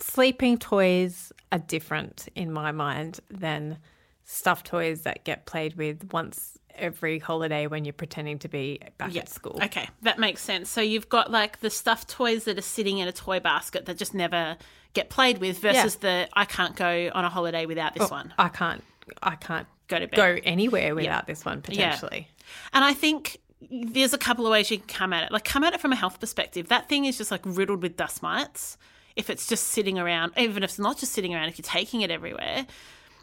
sleeping 0.00 0.58
toys 0.58 1.32
are 1.52 1.58
different 1.58 2.28
in 2.34 2.52
my 2.52 2.72
mind 2.72 3.20
than 3.30 3.78
stuffed 4.24 4.66
toys 4.66 5.02
that 5.02 5.24
get 5.24 5.46
played 5.46 5.76
with 5.76 6.12
once 6.12 6.58
every 6.74 7.18
holiday 7.18 7.66
when 7.66 7.84
you're 7.84 7.92
pretending 7.92 8.38
to 8.40 8.48
be 8.48 8.80
back 8.98 9.16
at 9.16 9.28
school. 9.28 9.58
Okay, 9.62 9.88
that 10.02 10.18
makes 10.18 10.42
sense. 10.42 10.68
So 10.68 10.80
you've 10.80 11.08
got 11.08 11.30
like 11.30 11.60
the 11.60 11.70
stuffed 11.70 12.08
toys 12.08 12.44
that 12.44 12.58
are 12.58 12.62
sitting 12.62 12.98
in 12.98 13.08
a 13.08 13.12
toy 13.12 13.40
basket 13.40 13.86
that 13.86 13.96
just 13.96 14.14
never 14.14 14.56
get 14.92 15.10
played 15.10 15.38
with 15.38 15.58
versus 15.58 15.96
the 15.96 16.28
I 16.32 16.44
can't 16.44 16.76
go 16.76 17.10
on 17.14 17.24
a 17.24 17.30
holiday 17.30 17.66
without 17.66 17.94
this 17.94 18.04
oh, 18.04 18.14
one. 18.14 18.34
I 18.38 18.48
can't 18.48 18.82
I 19.22 19.36
can't 19.36 19.66
Go 19.88 20.00
to 20.00 20.08
bed. 20.08 20.16
go 20.16 20.38
anywhere 20.44 20.94
without 20.94 21.26
this 21.26 21.44
one 21.44 21.62
potentially. 21.62 22.28
And 22.72 22.84
I 22.84 22.92
think 22.92 23.38
there's 23.70 24.12
a 24.12 24.18
couple 24.18 24.46
of 24.46 24.50
ways 24.50 24.70
you 24.70 24.78
can 24.78 24.86
come 24.86 25.12
at 25.12 25.24
it. 25.24 25.32
Like 25.32 25.44
come 25.44 25.64
at 25.64 25.74
it 25.74 25.80
from 25.80 25.92
a 25.92 25.96
health 25.96 26.18
perspective. 26.18 26.68
That 26.68 26.88
thing 26.88 27.04
is 27.04 27.16
just 27.16 27.30
like 27.30 27.42
riddled 27.44 27.82
with 27.82 27.96
dust 27.96 28.22
mites. 28.22 28.76
If 29.16 29.30
it's 29.30 29.46
just 29.46 29.68
sitting 29.68 29.98
around, 29.98 30.32
even 30.36 30.62
if 30.62 30.70
it's 30.70 30.78
not 30.78 30.98
just 30.98 31.12
sitting 31.12 31.34
around, 31.34 31.48
if 31.48 31.58
you're 31.58 31.64
taking 31.64 32.02
it 32.02 32.10
everywhere. 32.10 32.66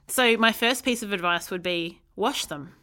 So 0.08 0.36
my 0.38 0.52
first 0.52 0.84
piece 0.84 1.04
of 1.04 1.14
advice 1.14 1.50
would 1.52 1.64
be 1.64 2.02
wash 2.16 2.46
them. 2.46 2.74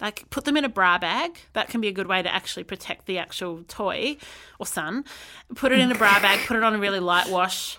Like 0.00 0.30
put 0.30 0.44
them 0.44 0.56
in 0.56 0.64
a 0.64 0.68
bra 0.68 0.98
bag. 0.98 1.38
That 1.52 1.68
can 1.68 1.80
be 1.80 1.88
a 1.88 1.92
good 1.92 2.06
way 2.06 2.22
to 2.22 2.32
actually 2.32 2.64
protect 2.64 3.06
the 3.06 3.18
actual 3.18 3.64
toy 3.66 4.16
or 4.58 4.66
son. 4.66 5.04
Put 5.56 5.72
it 5.72 5.80
in 5.80 5.90
a 5.90 5.96
bra 5.96 6.20
bag, 6.22 6.46
put 6.46 6.56
it 6.56 6.62
on 6.62 6.74
a 6.74 6.78
really 6.78 7.00
light 7.00 7.28
wash, 7.28 7.78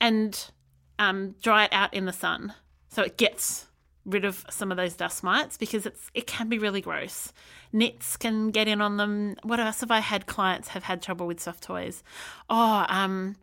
and 0.00 0.50
um, 0.98 1.34
dry 1.42 1.64
it 1.64 1.72
out 1.72 1.92
in 1.92 2.04
the 2.06 2.12
sun 2.12 2.54
so 2.90 3.02
it 3.02 3.16
gets 3.16 3.66
rid 4.04 4.24
of 4.24 4.44
some 4.50 4.70
of 4.70 4.76
those 4.76 4.94
dust 4.94 5.22
mites 5.22 5.56
because 5.56 5.86
it's 5.86 6.10
it 6.12 6.26
can 6.26 6.48
be 6.48 6.58
really 6.58 6.80
gross. 6.80 7.32
Nits 7.72 8.16
can 8.16 8.50
get 8.50 8.66
in 8.66 8.80
on 8.80 8.96
them. 8.96 9.36
What 9.42 9.60
else 9.60 9.80
have 9.80 9.90
I 9.90 10.00
had 10.00 10.26
clients 10.26 10.68
have 10.68 10.82
had 10.82 11.00
trouble 11.00 11.26
with 11.26 11.40
soft 11.40 11.62
toys? 11.62 12.02
Oh, 12.48 12.84
um, 12.88 13.36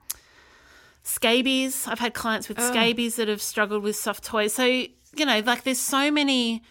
scabies. 1.08 1.88
I've 1.88 2.00
had 2.00 2.14
clients 2.14 2.48
with 2.50 2.60
scabies 2.62 3.16
that 3.16 3.28
have 3.28 3.42
struggled 3.42 3.84
with 3.84 3.96
soft 3.96 4.24
toys. 4.24 4.54
So 4.54 4.66
you 4.66 5.26
know, 5.26 5.40
like 5.40 5.64
there's 5.64 5.80
so 5.80 6.12
many 6.12 6.62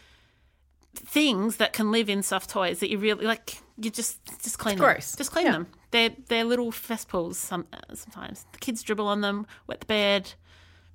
things 0.94 1.56
that 1.56 1.72
can 1.72 1.90
live 1.92 2.08
in 2.08 2.22
soft 2.22 2.50
toys 2.50 2.80
that 2.80 2.90
you 2.90 2.98
really 2.98 3.26
like. 3.26 3.58
You 3.78 3.90
just 3.90 4.18
just 4.42 4.58
clean 4.58 4.76
them. 4.78 4.84
gross. 4.86 5.14
Just 5.16 5.32
clean 5.32 5.46
Yeah. 5.46 5.52
them. 5.52 5.66
They're 5.90 6.10
they're 6.28 6.44
little 6.44 6.72
cesspools. 6.72 7.38
Some 7.38 7.66
sometimes 7.94 8.46
the 8.52 8.58
kids 8.58 8.82
dribble 8.82 9.06
on 9.06 9.20
them, 9.20 9.46
wet 9.66 9.80
the 9.80 9.86
bed, 9.86 10.32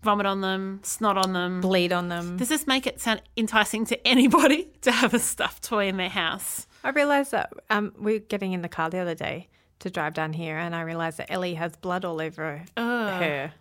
vomit 0.01 0.25
on 0.25 0.41
them, 0.41 0.79
snot 0.83 1.17
on 1.17 1.33
them. 1.33 1.61
Bleed 1.61 1.91
on 1.91 2.09
them. 2.09 2.37
Does 2.37 2.49
this 2.49 2.65
make 2.67 2.87
it 2.87 2.99
sound 2.99 3.21
enticing 3.37 3.85
to 3.85 4.07
anybody 4.07 4.69
to 4.81 4.91
have 4.91 5.13
a 5.13 5.19
stuffed 5.19 5.63
toy 5.63 5.87
in 5.87 5.97
their 5.97 6.09
house? 6.09 6.65
I 6.83 6.89
realized 6.89 7.31
that 7.31 7.53
um, 7.69 7.93
we 7.99 8.13
were 8.13 8.19
getting 8.19 8.53
in 8.53 8.63
the 8.63 8.69
car 8.69 8.89
the 8.89 8.97
other 8.99 9.13
day 9.15 9.47
to 9.81 9.89
drive 9.89 10.13
down 10.13 10.33
here, 10.33 10.57
and 10.57 10.75
I 10.75 10.81
realized 10.81 11.17
that 11.17 11.31
Ellie 11.31 11.55
has 11.55 11.75
blood 11.75 12.05
all 12.05 12.21
over 12.21 12.63
her. 12.77 13.53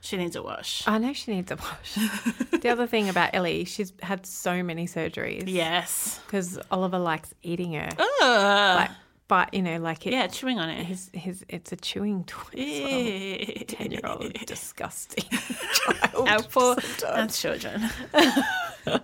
She 0.00 0.16
needs 0.16 0.36
a 0.36 0.42
wash. 0.42 0.84
I 0.86 0.98
know 0.98 1.12
she 1.12 1.32
needs 1.34 1.50
a 1.50 1.56
wash. 1.56 1.94
the 2.60 2.68
other 2.68 2.86
thing 2.86 3.08
about 3.08 3.30
Ellie, 3.34 3.64
she's 3.64 3.92
had 4.02 4.24
so 4.26 4.62
many 4.62 4.86
surgeries. 4.86 5.44
yes. 5.46 6.20
because 6.26 6.58
Oliver 6.70 6.98
likes 7.00 7.34
eating 7.42 7.72
her. 7.72 7.88
Ugh. 7.98 8.76
Like, 8.76 8.90
but 9.26 9.52
you 9.52 9.60
know, 9.60 9.78
like 9.78 10.06
it, 10.06 10.12
yeah, 10.14 10.26
chewing 10.28 10.58
on 10.58 10.70
it. 10.70 10.86
his 10.86 11.10
his 11.12 11.44
it's 11.50 11.70
a 11.72 11.76
chewing 11.76 12.24
toy. 12.24 13.64
Ten 13.68 13.90
year 13.90 14.00
old 14.04 14.32
disgusting 14.46 15.24
child. 15.74 16.28
Our 16.28 16.42
poor 16.44 16.76
children. 17.28 17.90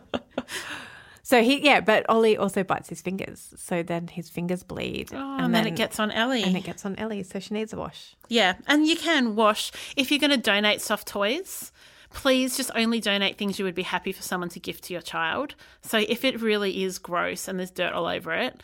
So 1.26 1.42
he, 1.42 1.64
yeah, 1.64 1.80
but 1.80 2.04
Ollie 2.10 2.36
also 2.36 2.62
bites 2.62 2.90
his 2.90 3.00
fingers, 3.00 3.54
so 3.56 3.82
then 3.82 4.08
his 4.08 4.28
fingers 4.28 4.62
bleed, 4.62 5.08
Oh, 5.14 5.36
and, 5.40 5.54
then, 5.54 5.66
it 5.66 5.74
gets 5.74 5.98
on 5.98 6.10
Ellie. 6.10 6.42
and 6.42 6.54
it 6.54 6.64
gets 6.64 6.84
on 6.84 6.96
Ellie, 6.96 7.22
so 7.22 7.38
she 7.40 7.54
needs 7.54 7.72
a 7.72 7.78
wash. 7.78 8.14
Yeah, 8.28 8.56
and 8.66 8.86
you 8.86 8.94
can 8.94 9.34
wash 9.34 9.72
if 9.96 10.10
you're 10.10 10.20
going 10.20 10.32
to 10.32 10.36
donate 10.36 10.82
soft 10.82 11.08
toys. 11.08 11.72
Please 12.10 12.58
just 12.58 12.70
only 12.74 13.00
donate 13.00 13.38
things 13.38 13.58
you 13.58 13.64
would 13.64 13.74
be 13.74 13.82
happy 13.84 14.12
for 14.12 14.20
someone 14.22 14.50
to 14.50 14.60
gift 14.60 14.84
to 14.84 14.92
your 14.92 15.00
child. 15.00 15.54
So 15.80 15.96
if 15.98 16.24
it 16.26 16.42
really 16.42 16.84
is 16.84 16.98
gross 16.98 17.48
and 17.48 17.58
there's 17.58 17.70
dirt 17.70 17.94
all 17.94 18.06
over 18.06 18.32
it, 18.34 18.62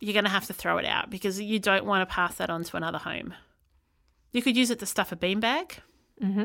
you're 0.00 0.12
going 0.14 0.24
to 0.24 0.30
have 0.30 0.46
to 0.46 0.52
throw 0.52 0.78
it 0.78 0.84
out 0.84 1.10
because 1.10 1.40
you 1.40 1.60
don't 1.60 1.86
want 1.86 2.06
to 2.06 2.12
pass 2.12 2.34
that 2.34 2.50
on 2.50 2.64
to 2.64 2.76
another 2.76 2.98
home. 2.98 3.34
You 4.32 4.42
could 4.42 4.56
use 4.56 4.70
it 4.70 4.80
to 4.80 4.86
stuff 4.86 5.12
a 5.12 5.16
beanbag. 5.16 5.78
Mm-hmm. 6.20 6.44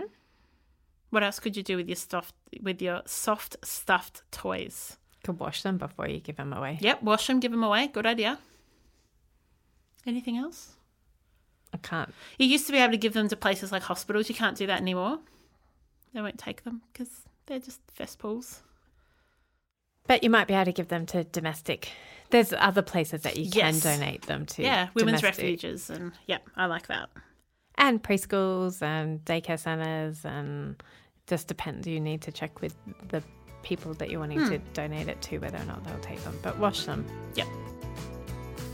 What 1.09 1.23
else 1.23 1.39
could 1.39 1.57
you 1.57 1.63
do 1.63 1.75
with 1.75 1.87
your 1.89 1.95
stuffed 1.95 2.35
with 2.61 2.81
your 2.83 3.01
soft 3.05 3.57
stuffed 3.63 4.21
toys? 4.31 4.97
Could 5.23 5.39
wash 5.39 5.61
them 5.63 5.77
before 5.77 6.07
you 6.07 6.19
give 6.19 6.35
them 6.37 6.51
away. 6.53 6.77
Yep, 6.81 7.01
wash 7.03 7.27
them, 7.27 7.39
give 7.39 7.51
them 7.51 7.63
away. 7.63 7.87
Good 7.87 8.05
idea. 8.05 8.39
Anything 10.05 10.37
else? 10.37 10.73
I 11.73 11.77
can't. 11.77 12.13
You 12.37 12.45
used 12.47 12.65
to 12.67 12.71
be 12.71 12.77
able 12.77 12.91
to 12.91 12.97
give 12.97 13.13
them 13.13 13.29
to 13.29 13.35
places 13.35 13.71
like 13.71 13.83
hospitals. 13.83 14.29
You 14.29 14.35
can't 14.35 14.57
do 14.57 14.67
that 14.67 14.81
anymore. 14.81 15.19
They 16.13 16.21
won't 16.21 16.37
take 16.37 16.63
them 16.63 16.81
because 16.91 17.09
they're 17.45 17.59
just 17.59 17.79
cesspools. 17.97 18.61
But 20.05 20.23
you 20.23 20.29
might 20.29 20.47
be 20.47 20.53
able 20.53 20.65
to 20.65 20.71
give 20.73 20.89
them 20.89 21.05
to 21.07 21.23
domestic. 21.23 21.89
There's 22.29 22.51
other 22.53 22.81
places 22.81 23.21
that 23.21 23.37
you 23.37 23.49
can 23.49 23.73
Yes. 23.73 23.81
donate 23.81 24.23
them 24.23 24.45
to. 24.47 24.61
Yeah, 24.63 24.89
women's 24.93 25.21
domestic. 25.21 25.43
refuges, 25.43 25.89
and 25.89 26.11
yeah, 26.27 26.39
I 26.55 26.65
like 26.65 26.87
that. 26.87 27.09
and 27.75 28.03
preschools 28.03 28.81
and 28.83 29.23
daycare 29.25 29.57
centres 29.57 30.25
and 30.25 30.81
Just 31.25 31.47
depends. 31.47 31.87
You 31.87 32.01
need 32.01 32.21
to 32.23 32.31
check 32.33 32.59
with 32.61 32.75
the 33.07 33.23
people 33.63 33.93
that 33.95 34.09
you're 34.09 34.19
wanting 34.19 34.39
hmm. 34.39 34.49
to 34.49 34.57
donate 34.73 35.07
it 35.07 35.21
to 35.23 35.39
whether 35.39 35.57
or 35.57 35.65
not 35.65 35.83
they'll 35.85 35.97
take 35.99 36.23
them. 36.23 36.37
But 36.41 36.57
wash 36.59 36.85
them. 36.85 37.05
Yep. 37.35 37.47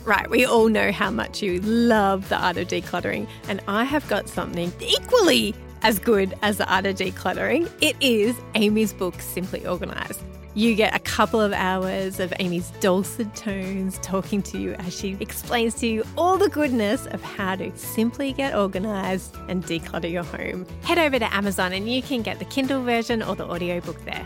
Right, 0.06 0.30
we 0.30 0.46
all 0.46 0.70
know 0.70 0.92
how 0.92 1.12
much 1.12 1.42
you 1.42 1.60
love 1.62 2.30
the 2.30 2.38
art 2.38 2.58
of 2.58 2.68
decluttering, 2.68 3.28
and 3.48 3.62
I 3.68 3.84
have 3.84 4.08
got 4.08 4.28
something 4.28 4.74
equally 4.80 5.54
as 5.82 6.00
good 6.00 6.34
as 6.42 6.58
the 6.58 6.72
art 6.72 6.86
of 6.86 6.96
decluttering. 6.96 7.70
It 7.82 7.96
is 8.02 8.36
Amy's 8.56 8.94
book, 8.94 9.20
Simply 9.22 9.66
Organized. 9.68 10.22
You 10.56 10.74
get 10.74 10.96
a 10.96 11.00
couple 11.00 11.40
of 11.40 11.54
hours 11.54 12.20
of 12.20 12.34
Amy's 12.40 12.72
dulcet 12.80 13.34
tones 13.36 14.00
talking 14.02 14.42
to 14.44 14.58
you 14.58 14.74
as 14.74 14.98
she 14.98 15.16
explains 15.20 15.76
to 15.76 15.88
you 15.88 16.04
all 16.18 16.38
the 16.38 16.50
goodness 16.50 17.06
of 17.08 17.22
how 17.22 17.56
to 17.56 17.72
simply 17.78 18.34
get 18.34 18.56
organized 18.56 19.38
and 19.48 19.64
declutter 19.64 20.12
your 20.12 20.24
home. 20.24 20.66
Head 20.82 20.98
over 20.98 21.20
to 21.20 21.34
Amazon 21.34 21.72
and 21.72 21.88
you 21.88 22.02
can 22.02 22.24
get 22.24 22.40
the 22.40 22.46
Kindle 22.46 22.84
version 22.84 23.22
or 23.22 23.36
the 23.36 23.46
audiobook 23.46 24.04
there. 24.06 24.26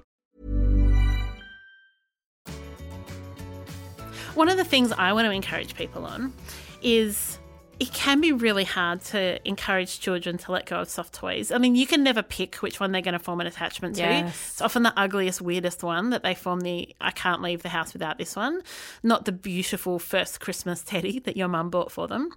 One 4.41 4.49
of 4.49 4.57
the 4.57 4.63
things 4.63 4.91
I 4.91 5.13
want 5.13 5.27
to 5.27 5.31
encourage 5.31 5.75
people 5.75 6.03
on 6.03 6.33
is 6.81 7.37
it 7.79 7.93
can 7.93 8.19
be 8.19 8.31
really 8.31 8.63
hard 8.63 9.01
to 9.01 9.39
encourage 9.47 9.99
children 9.99 10.39
to 10.39 10.51
let 10.51 10.65
go 10.65 10.79
of 10.79 10.89
soft 10.89 11.13
toys. 11.13 11.51
I 11.51 11.59
mean, 11.59 11.75
you 11.75 11.85
can 11.85 12.01
never 12.01 12.23
pick 12.23 12.55
which 12.55 12.79
one 12.79 12.91
they're 12.91 13.03
going 13.03 13.13
to 13.13 13.19
form 13.19 13.39
an 13.39 13.45
attachment 13.45 13.97
to. 13.97 14.01
Yes. 14.01 14.53
It's 14.53 14.61
often 14.63 14.81
the 14.81 14.99
ugliest, 14.99 15.41
weirdest 15.41 15.83
one 15.83 16.09
that 16.09 16.23
they 16.23 16.33
form 16.33 16.61
the 16.61 16.89
I 16.99 17.11
can't 17.11 17.43
leave 17.43 17.61
the 17.61 17.69
house 17.69 17.93
without 17.93 18.17
this 18.17 18.35
one, 18.35 18.63
not 19.03 19.25
the 19.25 19.31
beautiful 19.31 19.99
first 19.99 20.39
Christmas 20.39 20.81
teddy 20.81 21.19
that 21.19 21.37
your 21.37 21.47
mum 21.47 21.69
bought 21.69 21.91
for 21.91 22.07
them. 22.07 22.31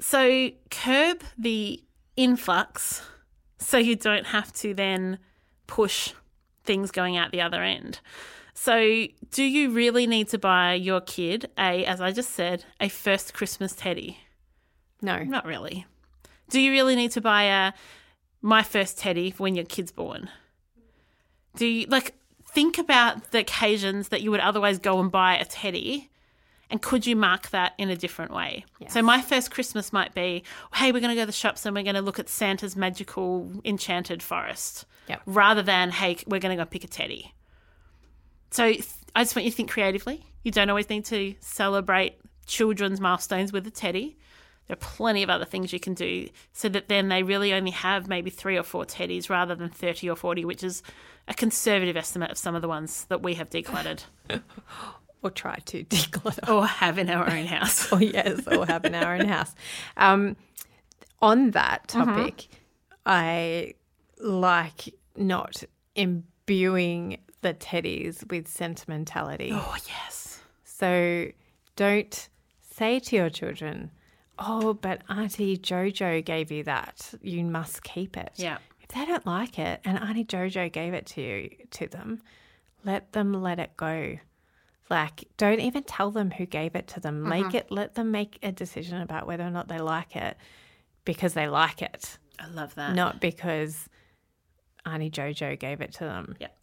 So 0.00 0.48
curb 0.70 1.22
the 1.36 1.84
influx 2.16 3.02
so 3.58 3.76
you 3.76 3.94
don't 3.94 4.28
have 4.28 4.54
to 4.54 4.72
then 4.72 5.18
push 5.66 6.14
things 6.64 6.90
going 6.90 7.18
out 7.18 7.30
the 7.30 7.42
other 7.42 7.62
end. 7.62 8.00
So, 8.58 9.06
do 9.32 9.44
you 9.44 9.70
really 9.70 10.06
need 10.06 10.28
to 10.30 10.38
buy 10.38 10.74
your 10.74 11.02
kid 11.02 11.50
a, 11.58 11.84
as 11.84 12.00
I 12.00 12.10
just 12.10 12.30
said, 12.30 12.64
a 12.80 12.88
first 12.88 13.34
Christmas 13.34 13.74
teddy? 13.74 14.18
No. 15.02 15.22
Not 15.24 15.44
really. 15.44 15.84
Do 16.48 16.58
you 16.58 16.72
really 16.72 16.96
need 16.96 17.10
to 17.12 17.20
buy 17.20 17.42
a 17.44 17.72
my 18.40 18.62
first 18.62 18.98
teddy 18.98 19.34
when 19.36 19.54
your 19.56 19.66
kid's 19.66 19.92
born? 19.92 20.30
Do 21.56 21.66
you 21.66 21.86
like 21.88 22.14
think 22.48 22.78
about 22.78 23.30
the 23.30 23.40
occasions 23.40 24.08
that 24.08 24.22
you 24.22 24.30
would 24.30 24.40
otherwise 24.40 24.78
go 24.78 25.00
and 25.00 25.12
buy 25.12 25.36
a 25.36 25.44
teddy? 25.44 26.10
And 26.70 26.80
could 26.80 27.06
you 27.06 27.14
mark 27.14 27.50
that 27.50 27.74
in 27.76 27.90
a 27.90 27.96
different 27.96 28.32
way? 28.32 28.64
So 28.88 29.02
my 29.02 29.20
first 29.20 29.50
Christmas 29.50 29.92
might 29.92 30.14
be, 30.14 30.42
hey, 30.74 30.90
we're 30.92 31.00
going 31.00 31.10
to 31.10 31.14
go 31.14 31.22
to 31.22 31.26
the 31.26 31.32
shops 31.32 31.64
and 31.66 31.76
we're 31.76 31.84
going 31.84 31.94
to 31.94 32.00
look 32.02 32.18
at 32.18 32.28
Santa's 32.28 32.74
magical 32.74 33.52
enchanted 33.64 34.22
forest, 34.22 34.86
Yep. 35.08 35.22
rather 35.26 35.62
than 35.62 35.90
hey, 35.90 36.16
we're 36.26 36.40
going 36.40 36.56
to 36.56 36.64
go 36.64 36.66
pick 36.68 36.82
a 36.84 36.88
teddy. 36.88 37.34
So 38.50 38.72
th- 38.72 38.84
I 39.14 39.22
just 39.24 39.34
want 39.36 39.44
you 39.44 39.50
to 39.50 39.56
think 39.56 39.70
creatively. 39.70 40.24
You 40.42 40.50
don't 40.52 40.68
always 40.70 40.88
need 40.88 41.04
to 41.06 41.34
celebrate 41.40 42.18
children's 42.46 43.00
milestones 43.00 43.52
with 43.52 43.66
a 43.66 43.70
teddy. 43.70 44.16
There 44.68 44.74
are 44.74 44.78
plenty 44.78 45.22
of 45.22 45.30
other 45.30 45.44
things 45.44 45.72
you 45.72 45.78
can 45.80 45.94
do 45.94 46.28
so 46.52 46.68
that 46.68 46.88
then 46.88 47.08
they 47.08 47.22
really 47.22 47.52
only 47.52 47.70
have 47.70 48.08
maybe 48.08 48.30
three 48.30 48.56
or 48.56 48.62
four 48.62 48.84
teddies 48.84 49.30
rather 49.30 49.54
than 49.54 49.68
30 49.70 50.10
or 50.10 50.16
40, 50.16 50.44
which 50.44 50.64
is 50.64 50.82
a 51.28 51.34
conservative 51.34 51.96
estimate 51.96 52.30
of 52.30 52.38
some 52.38 52.54
of 52.54 52.62
the 52.62 52.68
ones 52.68 53.04
that 53.04 53.22
we 53.22 53.34
have 53.34 53.50
decluttered 53.50 54.04
Or 55.22 55.30
try 55.30 55.56
to 55.66 55.82
declutter. 55.84 56.48
or 56.52 56.66
have 56.66 56.98
in 56.98 57.10
our 57.10 57.28
own 57.28 57.46
house. 57.46 57.88
Oh 57.92 57.98
yes, 57.98 58.46
or 58.46 58.66
have 58.66 58.84
in 58.84 58.94
our 58.94 59.16
in 59.16 59.26
house. 59.28 59.52
Um, 59.96 60.36
on 61.20 61.52
that 61.52 61.88
topic, 61.88 62.46
I 63.04 63.74
like 64.18 64.94
not 65.16 65.64
imbuing 65.94 67.18
the 67.42 67.54
teddies 67.54 68.28
with 68.30 68.48
sentimentality. 68.48 69.50
Oh, 69.52 69.76
yes. 69.86 70.40
So 70.64 71.28
don't 71.76 72.28
say 72.74 72.98
to 73.00 73.16
your 73.16 73.30
children, 73.30 73.90
"Oh, 74.38 74.74
but 74.74 75.02
Auntie 75.08 75.56
Jojo 75.56 76.24
gave 76.24 76.50
you 76.50 76.64
that. 76.64 77.14
You 77.20 77.44
must 77.44 77.82
keep 77.82 78.16
it." 78.16 78.32
Yeah. 78.36 78.58
If 78.80 78.88
they 78.88 79.04
don't 79.04 79.26
like 79.26 79.58
it, 79.58 79.80
and 79.84 79.98
Auntie 79.98 80.24
Jojo 80.24 80.70
gave 80.70 80.94
it 80.94 81.06
to 81.06 81.20
you 81.20 81.50
to 81.72 81.88
them, 81.88 82.22
let 82.84 83.12
them 83.12 83.32
let 83.32 83.58
it 83.58 83.76
go. 83.76 84.18
Like, 84.88 85.24
don't 85.36 85.58
even 85.60 85.82
tell 85.82 86.12
them 86.12 86.30
who 86.30 86.46
gave 86.46 86.76
it 86.76 86.86
to 86.88 87.00
them. 87.00 87.22
Make 87.22 87.46
mm-hmm. 87.46 87.56
it. 87.56 87.70
Let 87.72 87.96
them 87.96 88.12
make 88.12 88.38
a 88.42 88.52
decision 88.52 89.00
about 89.00 89.26
whether 89.26 89.44
or 89.44 89.50
not 89.50 89.66
they 89.66 89.78
like 89.78 90.14
it 90.14 90.36
because 91.06 91.32
they 91.32 91.48
like 91.48 91.80
it, 91.80 92.18
I 92.38 92.48
love 92.48 92.74
that. 92.74 92.94
not 92.94 93.20
because 93.20 93.88
Auntie 94.84 95.10
Jojo 95.10 95.58
gave 95.58 95.80
it 95.80 95.94
to 95.94 96.00
them. 96.00 96.36
Yep. 96.38 96.54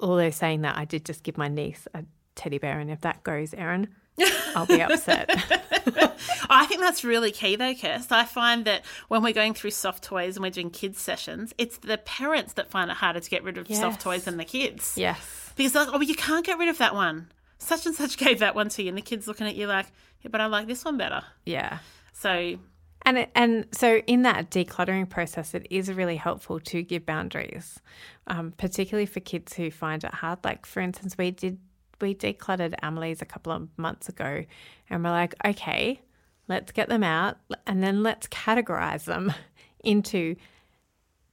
Although 0.00 0.30
saying 0.30 0.62
that, 0.62 0.76
I 0.76 0.84
did 0.84 1.04
just 1.04 1.22
give 1.22 1.38
my 1.38 1.48
niece 1.48 1.86
a 1.94 2.04
teddy 2.34 2.58
bear, 2.58 2.78
and 2.78 2.90
if 2.90 3.00
that 3.00 3.22
goes, 3.22 3.54
Erin, 3.54 3.88
I'll 4.54 4.66
be 4.66 4.80
upset. 4.80 5.30
I 6.50 6.66
think 6.66 6.80
that's 6.80 7.04
really 7.04 7.30
key 7.30 7.56
though, 7.56 7.74
Kirst. 7.74 8.12
I 8.12 8.24
find 8.24 8.64
that 8.64 8.84
when 9.08 9.22
we're 9.22 9.32
going 9.32 9.54
through 9.54 9.70
soft 9.72 10.04
toys 10.04 10.36
and 10.36 10.42
we're 10.42 10.50
doing 10.50 10.70
kids 10.70 11.00
sessions, 11.00 11.54
it's 11.58 11.78
the 11.78 11.98
parents 11.98 12.54
that 12.54 12.70
find 12.70 12.90
it 12.90 12.96
harder 12.96 13.20
to 13.20 13.30
get 13.30 13.42
rid 13.42 13.58
of 13.58 13.68
soft 13.68 14.00
toys 14.00 14.24
than 14.24 14.36
the 14.36 14.44
kids. 14.44 14.94
yes. 14.96 15.52
Because 15.56 15.74
like, 15.74 15.88
oh, 15.92 16.00
you 16.00 16.14
can't 16.14 16.44
get 16.44 16.58
rid 16.58 16.68
of 16.68 16.78
that 16.78 16.94
one. 16.94 17.32
Such 17.58 17.86
and 17.86 17.94
such 17.94 18.16
gave 18.18 18.40
that 18.40 18.54
one 18.54 18.68
to 18.70 18.82
you, 18.82 18.88
and 18.88 18.98
the 18.98 19.02
kid's 19.02 19.26
looking 19.26 19.46
at 19.46 19.56
you 19.56 19.66
like, 19.66 19.86
yeah, 20.20 20.28
but 20.30 20.40
I 20.40 20.46
like 20.46 20.66
this 20.66 20.84
one 20.84 20.98
better. 20.98 21.22
Yeah. 21.44 21.78
So 22.12 22.56
And 23.06 23.18
it, 23.18 23.30
and 23.36 23.66
so 23.70 23.98
in 24.08 24.22
that 24.22 24.50
decluttering 24.50 25.08
process, 25.08 25.54
it 25.54 25.68
is 25.70 25.92
really 25.92 26.16
helpful 26.16 26.58
to 26.58 26.82
give 26.82 27.06
boundaries, 27.06 27.80
um, 28.26 28.52
particularly 28.58 29.06
for 29.06 29.20
kids 29.20 29.54
who 29.54 29.70
find 29.70 30.02
it 30.02 30.12
hard. 30.12 30.40
Like 30.44 30.66
for 30.66 30.80
instance, 30.80 31.16
we 31.16 31.30
did 31.30 31.58
we 32.00 32.14
decluttered 32.14 32.74
Emily's 32.82 33.22
a 33.22 33.24
couple 33.24 33.52
of 33.52 33.68
months 33.78 34.08
ago, 34.08 34.44
and 34.90 35.04
we're 35.04 35.10
like, 35.10 35.34
okay, 35.46 36.00
let's 36.48 36.72
get 36.72 36.88
them 36.88 37.04
out, 37.04 37.36
and 37.66 37.82
then 37.82 38.02
let's 38.02 38.26
categorize 38.26 39.04
them 39.04 39.32
into 39.84 40.34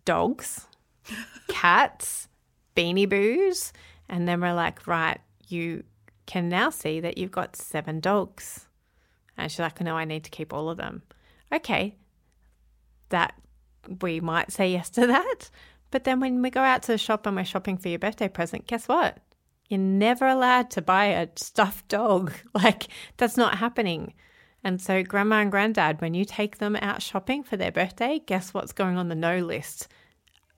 dogs, 0.05 0.67
cats, 1.47 2.29
beanie 2.75 3.09
boos, 3.09 3.73
and 4.07 4.27
then 4.27 4.39
we're 4.41 4.53
like, 4.53 4.85
right, 4.85 5.19
you 5.47 5.83
can 6.27 6.49
now 6.49 6.69
see 6.69 6.99
that 6.99 7.17
you've 7.17 7.31
got 7.31 7.55
seven 7.55 7.99
dogs. 7.99 8.67
And 9.35 9.51
she's 9.51 9.59
like, 9.59 9.81
no, 9.81 9.97
I 9.97 10.05
need 10.05 10.23
to 10.25 10.29
keep 10.29 10.53
all 10.53 10.69
of 10.69 10.77
them. 10.77 11.01
Okay, 11.53 11.95
that 13.09 13.35
we 14.01 14.19
might 14.19 14.51
say 14.51 14.71
yes 14.71 14.89
to 14.91 15.07
that. 15.07 15.49
But 15.91 16.05
then 16.05 16.19
when 16.19 16.41
we 16.41 16.49
go 16.49 16.61
out 16.61 16.81
to 16.83 16.91
the 16.91 16.97
shop 16.97 17.27
and 17.27 17.35
we're 17.35 17.45
shopping 17.45 17.77
for 17.77 17.89
your 17.89 17.99
birthday 17.99 18.27
present, 18.27 18.65
guess 18.65 18.87
what? 18.87 19.19
You're 19.69 19.79
never 19.79 20.27
allowed 20.27 20.71
to 20.71 20.81
buy 20.81 21.05
a 21.05 21.27
stuffed 21.35 21.87
dog. 21.87 22.33
Like, 22.53 22.87
that's 23.17 23.37
not 23.37 23.57
happening. 23.57 24.13
And 24.63 24.81
so, 24.81 25.03
grandma 25.03 25.41
and 25.41 25.51
granddad, 25.51 25.99
when 26.01 26.13
you 26.13 26.23
take 26.25 26.57
them 26.57 26.75
out 26.77 27.01
shopping 27.01 27.43
for 27.43 27.57
their 27.57 27.71
birthday, 27.71 28.21
guess 28.25 28.53
what's 28.53 28.71
going 28.71 28.97
on 28.97 29.09
the 29.09 29.15
no 29.15 29.39
list? 29.39 29.87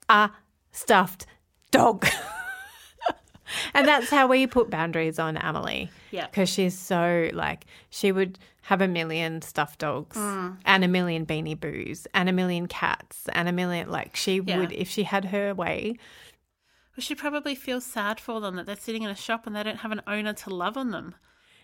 A 0.08 0.30
stuffed 0.70 1.26
dog. 1.70 2.06
and 3.74 3.86
that's 3.86 4.10
how 4.10 4.26
we 4.26 4.46
put 4.46 4.70
boundaries 4.70 5.18
on 5.18 5.36
Emily. 5.36 5.90
Yeah. 6.10 6.26
Because 6.26 6.48
she's 6.48 6.78
so 6.78 7.30
like, 7.32 7.66
she 7.90 8.12
would 8.12 8.38
have 8.62 8.80
a 8.80 8.88
million 8.88 9.42
stuffed 9.42 9.78
dogs 9.78 10.16
mm. 10.16 10.56
and 10.64 10.84
a 10.84 10.88
million 10.88 11.24
beanie 11.24 11.58
boos 11.58 12.06
and 12.14 12.28
a 12.28 12.32
million 12.32 12.66
cats 12.66 13.28
and 13.32 13.48
a 13.48 13.52
million, 13.52 13.88
like, 13.88 14.16
she 14.16 14.40
Yeah. 14.44 14.58
would, 14.58 14.72
if 14.72 14.88
she 14.88 15.04
had 15.04 15.26
her 15.26 15.54
way, 15.54 15.96
We 16.96 17.02
should 17.02 17.18
probably 17.18 17.54
feel 17.54 17.80
sad 17.80 18.18
for 18.18 18.40
them 18.40 18.56
that 18.56 18.64
they're 18.66 18.74
sitting 18.74 19.02
in 19.02 19.10
a 19.10 19.14
shop 19.14 19.46
and 19.46 19.54
they 19.54 19.62
don't 19.62 19.80
have 19.80 19.92
an 19.92 20.00
owner 20.06 20.32
to 20.32 20.54
love 20.54 20.76
on 20.78 20.90
them. 20.90 21.14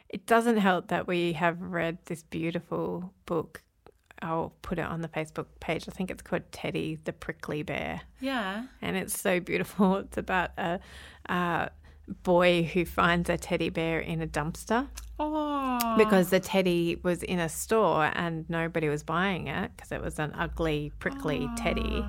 It 0.09 0.27
doesn't 0.27 0.59
help 0.59 0.89
that 0.89 1.07
we 1.07 1.33
have 1.33 1.61
read 1.61 1.99
this 2.05 2.23
beautiful 2.23 3.15
book. 3.25 3.63
I'll 4.23 4.53
put 4.63 4.79
it 4.79 4.87
on 4.87 5.03
the 5.03 5.09
Facebook 5.09 5.47
page. 5.61 5.87
I 5.89 5.93
think 5.93 6.11
it's 6.11 6.23
called 6.23 6.43
Teddy 6.53 6.97
the 7.05 7.13
Prickly 7.13 7.63
Bear. 7.63 8.01
Yeah. 8.21 8.65
And 8.81 8.97
it's 8.97 9.21
so 9.21 9.41
beautiful. 9.41 9.97
It's 10.07 10.17
about 10.17 10.51
a, 10.57 10.81
a 11.27 11.71
boy 12.23 12.63
who 12.63 12.85
finds 12.85 13.29
a 13.29 13.37
teddy 13.37 13.69
bear 13.69 14.01
in 14.01 14.23
a 14.23 14.27
dumpster 14.27 14.89
Oh. 15.19 15.95
because 15.97 16.31
the 16.31 16.41
teddy 16.41 16.99
was 17.03 17.23
in 17.23 17.39
a 17.39 17.49
store 17.49 18.11
and 18.15 18.49
nobody 18.51 18.89
was 18.89 19.03
buying 19.03 19.47
it 19.49 19.71
because 19.77 19.93
it 19.93 20.03
was 20.03 20.19
an 20.19 20.33
ugly, 20.37 20.93
prickly 20.99 21.49
teddy. 21.57 22.05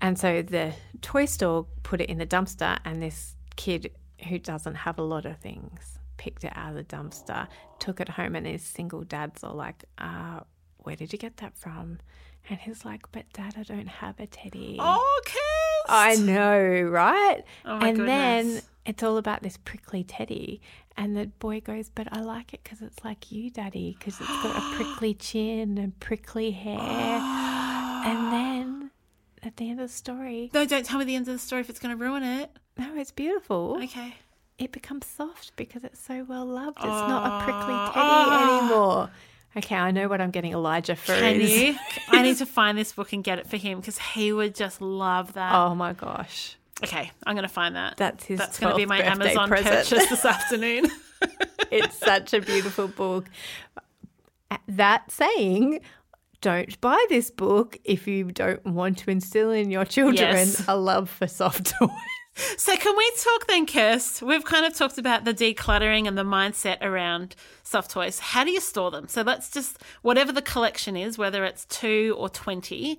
And 0.00 0.18
so 0.18 0.42
the 0.42 0.72
toy 1.02 1.24
store 1.24 1.66
put 1.82 2.00
it 2.00 2.08
in 2.10 2.18
the 2.18 2.26
dumpster, 2.26 2.78
and 2.84 3.02
this 3.02 3.34
kid 3.56 3.90
who 4.28 4.38
doesn't 4.38 4.74
have 4.74 4.98
a 4.98 5.02
lot 5.02 5.24
of 5.24 5.38
things 5.38 5.98
picked 6.16 6.44
it 6.44 6.52
out 6.54 6.70
of 6.70 6.76
the 6.76 6.84
dumpster, 6.84 7.48
took 7.78 8.00
it 8.00 8.08
home, 8.10 8.36
and 8.36 8.46
his 8.46 8.62
single 8.62 9.02
dad's 9.04 9.42
all 9.42 9.54
like, 9.54 9.84
uh, 9.98 10.40
Where 10.86 10.94
did 10.94 11.12
you 11.12 11.18
get 11.18 11.38
that 11.38 11.58
from? 11.58 11.98
And 12.48 12.60
he's 12.60 12.84
like, 12.84 13.10
But 13.10 13.24
dad, 13.32 13.56
I 13.58 13.64
don't 13.64 13.88
have 13.88 14.20
a 14.20 14.26
teddy. 14.28 14.76
Oh, 14.78 15.20
kiss. 15.24 15.42
I 15.88 16.14
know, 16.14 16.82
right? 16.82 17.42
Oh 17.64 17.78
my 17.78 17.88
and 17.88 18.06
then 18.08 18.60
it's 18.84 19.02
all 19.02 19.16
about 19.16 19.42
this 19.42 19.56
prickly 19.56 20.04
teddy. 20.04 20.60
And 20.96 21.16
the 21.16 21.26
boy 21.26 21.60
goes, 21.60 21.90
But 21.92 22.06
I 22.12 22.20
like 22.20 22.54
it 22.54 22.60
because 22.62 22.82
it's 22.82 23.02
like 23.04 23.32
you, 23.32 23.50
daddy, 23.50 23.96
because 23.98 24.20
it's 24.20 24.28
got 24.28 24.56
a 24.56 24.60
prickly 24.76 25.12
chin 25.14 25.76
and 25.76 25.98
prickly 25.98 26.52
hair. 26.52 26.78
and 26.78 28.32
then 28.32 28.90
at 29.42 29.56
the 29.56 29.68
end 29.68 29.80
of 29.80 29.88
the 29.88 29.92
story, 29.94 30.50
No, 30.54 30.64
don't 30.64 30.86
tell 30.86 31.00
me 31.00 31.04
the 31.04 31.16
end 31.16 31.26
of 31.26 31.34
the 31.34 31.40
story 31.40 31.62
if 31.62 31.68
it's 31.68 31.80
going 31.80 31.98
to 31.98 32.02
ruin 32.04 32.22
it. 32.22 32.50
no, 32.78 32.94
it's 32.96 33.10
beautiful. 33.10 33.76
Okay. 33.82 34.14
It 34.58 34.70
becomes 34.70 35.04
soft 35.04 35.50
because 35.56 35.82
it's 35.82 35.98
so 36.00 36.24
well 36.28 36.46
loved. 36.46 36.78
It's 36.78 36.86
not 36.86 37.26
a 37.26 37.44
prickly 37.44 37.74
teddy 37.74 37.92
Oh. 37.96 38.60
anymore. 38.60 39.10
Okay, 39.56 39.74
I 39.74 39.90
know 39.90 40.06
what 40.08 40.20
I'm 40.20 40.30
getting 40.30 40.52
Elijah 40.52 40.96
for. 40.96 41.14
Can 41.14 41.40
is- 41.40 41.50
you? 41.50 41.76
I 42.10 42.22
need 42.22 42.36
to 42.38 42.46
find 42.46 42.76
this 42.76 42.92
book 42.92 43.12
and 43.12 43.24
get 43.24 43.38
it 43.38 43.46
for 43.46 43.56
him 43.56 43.80
because 43.80 43.98
he 43.98 44.32
would 44.32 44.54
just 44.54 44.80
love 44.82 45.32
that. 45.34 45.54
Oh 45.54 45.74
my 45.74 45.92
gosh. 45.94 46.56
Okay, 46.84 47.10
I'm 47.26 47.34
going 47.34 47.42
to 47.48 47.52
find 47.52 47.74
that. 47.74 47.96
That's 47.96 48.24
his 48.24 48.38
That's 48.38 48.58
going 48.60 48.72
to 48.72 48.76
be 48.76 48.84
my 48.84 49.00
Amazon 49.02 49.48
present. 49.48 49.74
purchase 49.88 50.10
this 50.10 50.24
afternoon. 50.26 50.90
it's 51.70 51.98
such 51.98 52.34
a 52.34 52.40
beautiful 52.42 52.86
book. 52.88 53.24
That 54.68 55.10
saying, 55.10 55.80
don't 56.42 56.78
buy 56.82 57.02
this 57.08 57.30
book 57.30 57.78
if 57.84 58.06
you 58.06 58.30
don't 58.30 58.62
want 58.66 58.98
to 58.98 59.10
instill 59.10 59.50
in 59.52 59.70
your 59.70 59.86
children 59.86 60.16
Yes. 60.16 60.64
a 60.68 60.76
love 60.76 61.08
for 61.08 61.26
soft 61.26 61.72
toys. 61.78 61.88
So, 62.56 62.76
can 62.76 62.96
we 62.96 63.10
talk 63.18 63.46
then, 63.46 63.66
Kirst? 63.66 64.22
We've 64.22 64.44
kind 64.44 64.66
of 64.66 64.74
talked 64.74 64.98
about 64.98 65.24
the 65.24 65.34
decluttering 65.34 66.06
and 66.06 66.16
the 66.16 66.24
mindset 66.24 66.82
around 66.82 67.34
soft 67.62 67.90
toys. 67.90 68.18
How 68.18 68.44
do 68.44 68.50
you 68.50 68.60
store 68.60 68.90
them? 68.90 69.08
So, 69.08 69.22
let's 69.22 69.50
just, 69.50 69.82
whatever 70.02 70.32
the 70.32 70.42
collection 70.42 70.96
is, 70.96 71.16
whether 71.18 71.44
it's 71.44 71.64
two 71.66 72.14
or 72.18 72.28
20, 72.28 72.98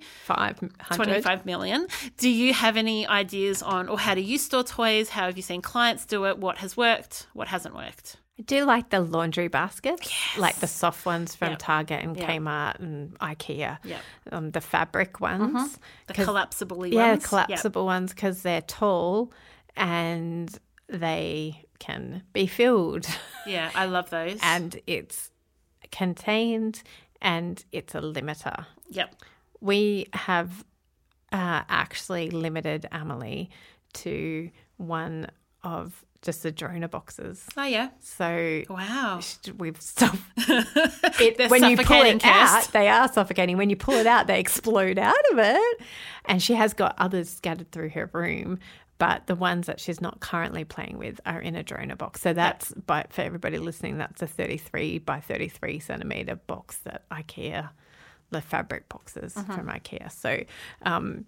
25 0.96 1.46
million. 1.46 1.86
Do 2.16 2.28
you 2.28 2.52
have 2.52 2.76
any 2.76 3.06
ideas 3.06 3.62
on, 3.62 3.88
or 3.88 3.98
how 3.98 4.14
do 4.14 4.20
you 4.20 4.38
store 4.38 4.64
toys? 4.64 5.10
How 5.10 5.26
have 5.26 5.36
you 5.36 5.42
seen 5.42 5.62
clients 5.62 6.04
do 6.04 6.26
it? 6.26 6.38
What 6.38 6.58
has 6.58 6.76
worked? 6.76 7.26
What 7.32 7.48
hasn't 7.48 7.74
worked? 7.74 8.16
I 8.38 8.42
do 8.42 8.64
like 8.64 8.90
the 8.90 9.00
laundry 9.00 9.48
baskets, 9.48 10.10
like 10.38 10.56
the 10.56 10.66
soft 10.68 11.04
ones 11.04 11.34
from 11.34 11.50
Yep. 11.50 11.58
Target 11.58 12.04
and 12.04 12.16
Yep. 12.16 12.28
Kmart 12.28 12.78
and 12.78 13.18
IKEA. 13.18 13.78
Yep. 13.84 14.00
Um, 14.30 14.50
the 14.52 14.60
fabric 14.60 15.20
ones. 15.20 15.78
The 16.06 16.14
'Cause- 16.14 16.24
collapsible 16.26 16.76
ones. 16.78 16.92
Yeah, 16.92 17.16
collapsible 17.16 17.84
ones 17.84 18.14
because 18.14 18.42
they're 18.42 18.62
tall 18.62 19.32
and 19.76 20.56
they 20.88 21.64
can 21.80 22.22
be 22.32 22.46
filled. 22.46 23.06
Yeah, 23.46 23.70
I 23.74 23.86
love 23.86 24.10
those. 24.10 24.38
and 24.42 24.80
it's 24.86 25.30
contained 25.90 26.82
and 27.20 27.64
it's 27.72 27.94
a 27.94 28.00
limiter. 28.00 28.66
yep. 28.88 29.14
We 29.60 30.06
have 30.12 30.64
uh, 31.32 31.62
actually 31.68 32.30
limited 32.30 32.86
Emily 32.92 33.50
to 33.94 34.50
one 34.76 35.26
of 35.64 36.04
just 36.22 36.42
the 36.42 36.50
Drona 36.50 36.88
boxes. 36.88 37.44
Oh, 37.56 37.64
yeah. 37.64 37.90
So 38.00 38.62
Wow. 38.68 39.20
we've 39.56 39.80
stuff. 39.80 40.30
It, 41.20 41.50
when 41.50 41.64
you 41.64 41.76
pull 41.76 42.02
it 42.02 42.24
out, 42.24 42.68
they 42.72 42.88
are 42.88 43.12
suffocating. 43.12 43.56
When 43.56 43.70
you 43.70 43.76
pull 43.76 43.94
it 43.94 44.06
out, 44.06 44.26
they 44.28 44.38
explode 44.40 44.98
out 44.98 45.14
of 45.32 45.38
it. 45.38 45.80
And 46.26 46.42
she 46.42 46.54
has 46.54 46.74
got 46.74 46.94
others 46.98 47.28
scattered 47.30 47.70
through 47.72 47.88
her 47.90 48.08
room, 48.12 48.58
but 48.98 49.26
the 49.26 49.34
ones 49.34 49.66
that 49.66 49.80
she's 49.80 50.00
not 50.00 50.20
currently 50.20 50.64
playing 50.64 50.98
with 50.98 51.20
are 51.26 51.40
in 51.40 51.56
a 51.56 51.62
Drona 51.62 51.96
box. 51.96 52.20
So 52.20 52.32
that's, 52.32 52.72
by, 52.72 53.06
for 53.10 53.22
everybody 53.22 53.58
listening, 53.58 53.98
that's 53.98 54.22
a 54.22 54.26
33 54.28 54.98
by 54.98 55.20
33 55.20 55.78
centimeter 55.80 56.36
box 56.36 56.78
that 56.78 57.08
IKEA, 57.10 57.68
the 58.30 58.40
fabric 58.40 58.88
boxes 58.88 59.34
Mm-hmm. 59.34 59.54
from 59.54 59.66
IKEA. 59.68 60.10
So, 60.12 60.42
um, 60.82 61.24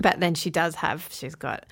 but 0.00 0.20
then 0.20 0.34
she 0.34 0.50
does 0.50 0.74
have, 0.76 1.08
she's 1.10 1.34
got 1.34 1.66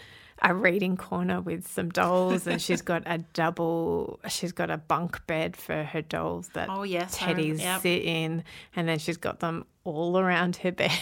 a 0.44 0.54
reading 0.54 0.96
corner 0.96 1.40
with 1.40 1.66
some 1.66 1.88
dolls, 1.88 2.46
and 2.46 2.60
she's 2.60 2.82
got 2.82 3.02
a 3.06 3.18
double, 3.32 4.20
she's 4.28 4.52
got 4.52 4.70
a 4.70 4.76
bunk 4.76 5.26
bed 5.26 5.56
for 5.56 5.82
her 5.84 6.02
dolls 6.02 6.48
that 6.54 6.68
Oh, 6.70 6.82
yes, 6.82 7.16
teddies 7.16 7.60
yep. 7.60 7.80
sit 7.80 8.02
in, 8.02 8.44
and 8.76 8.88
then 8.88 8.98
she's 8.98 9.16
got 9.16 9.40
them 9.40 9.64
all 9.84 10.18
around 10.24 10.56
her 10.56 10.70
bed. 10.72 10.92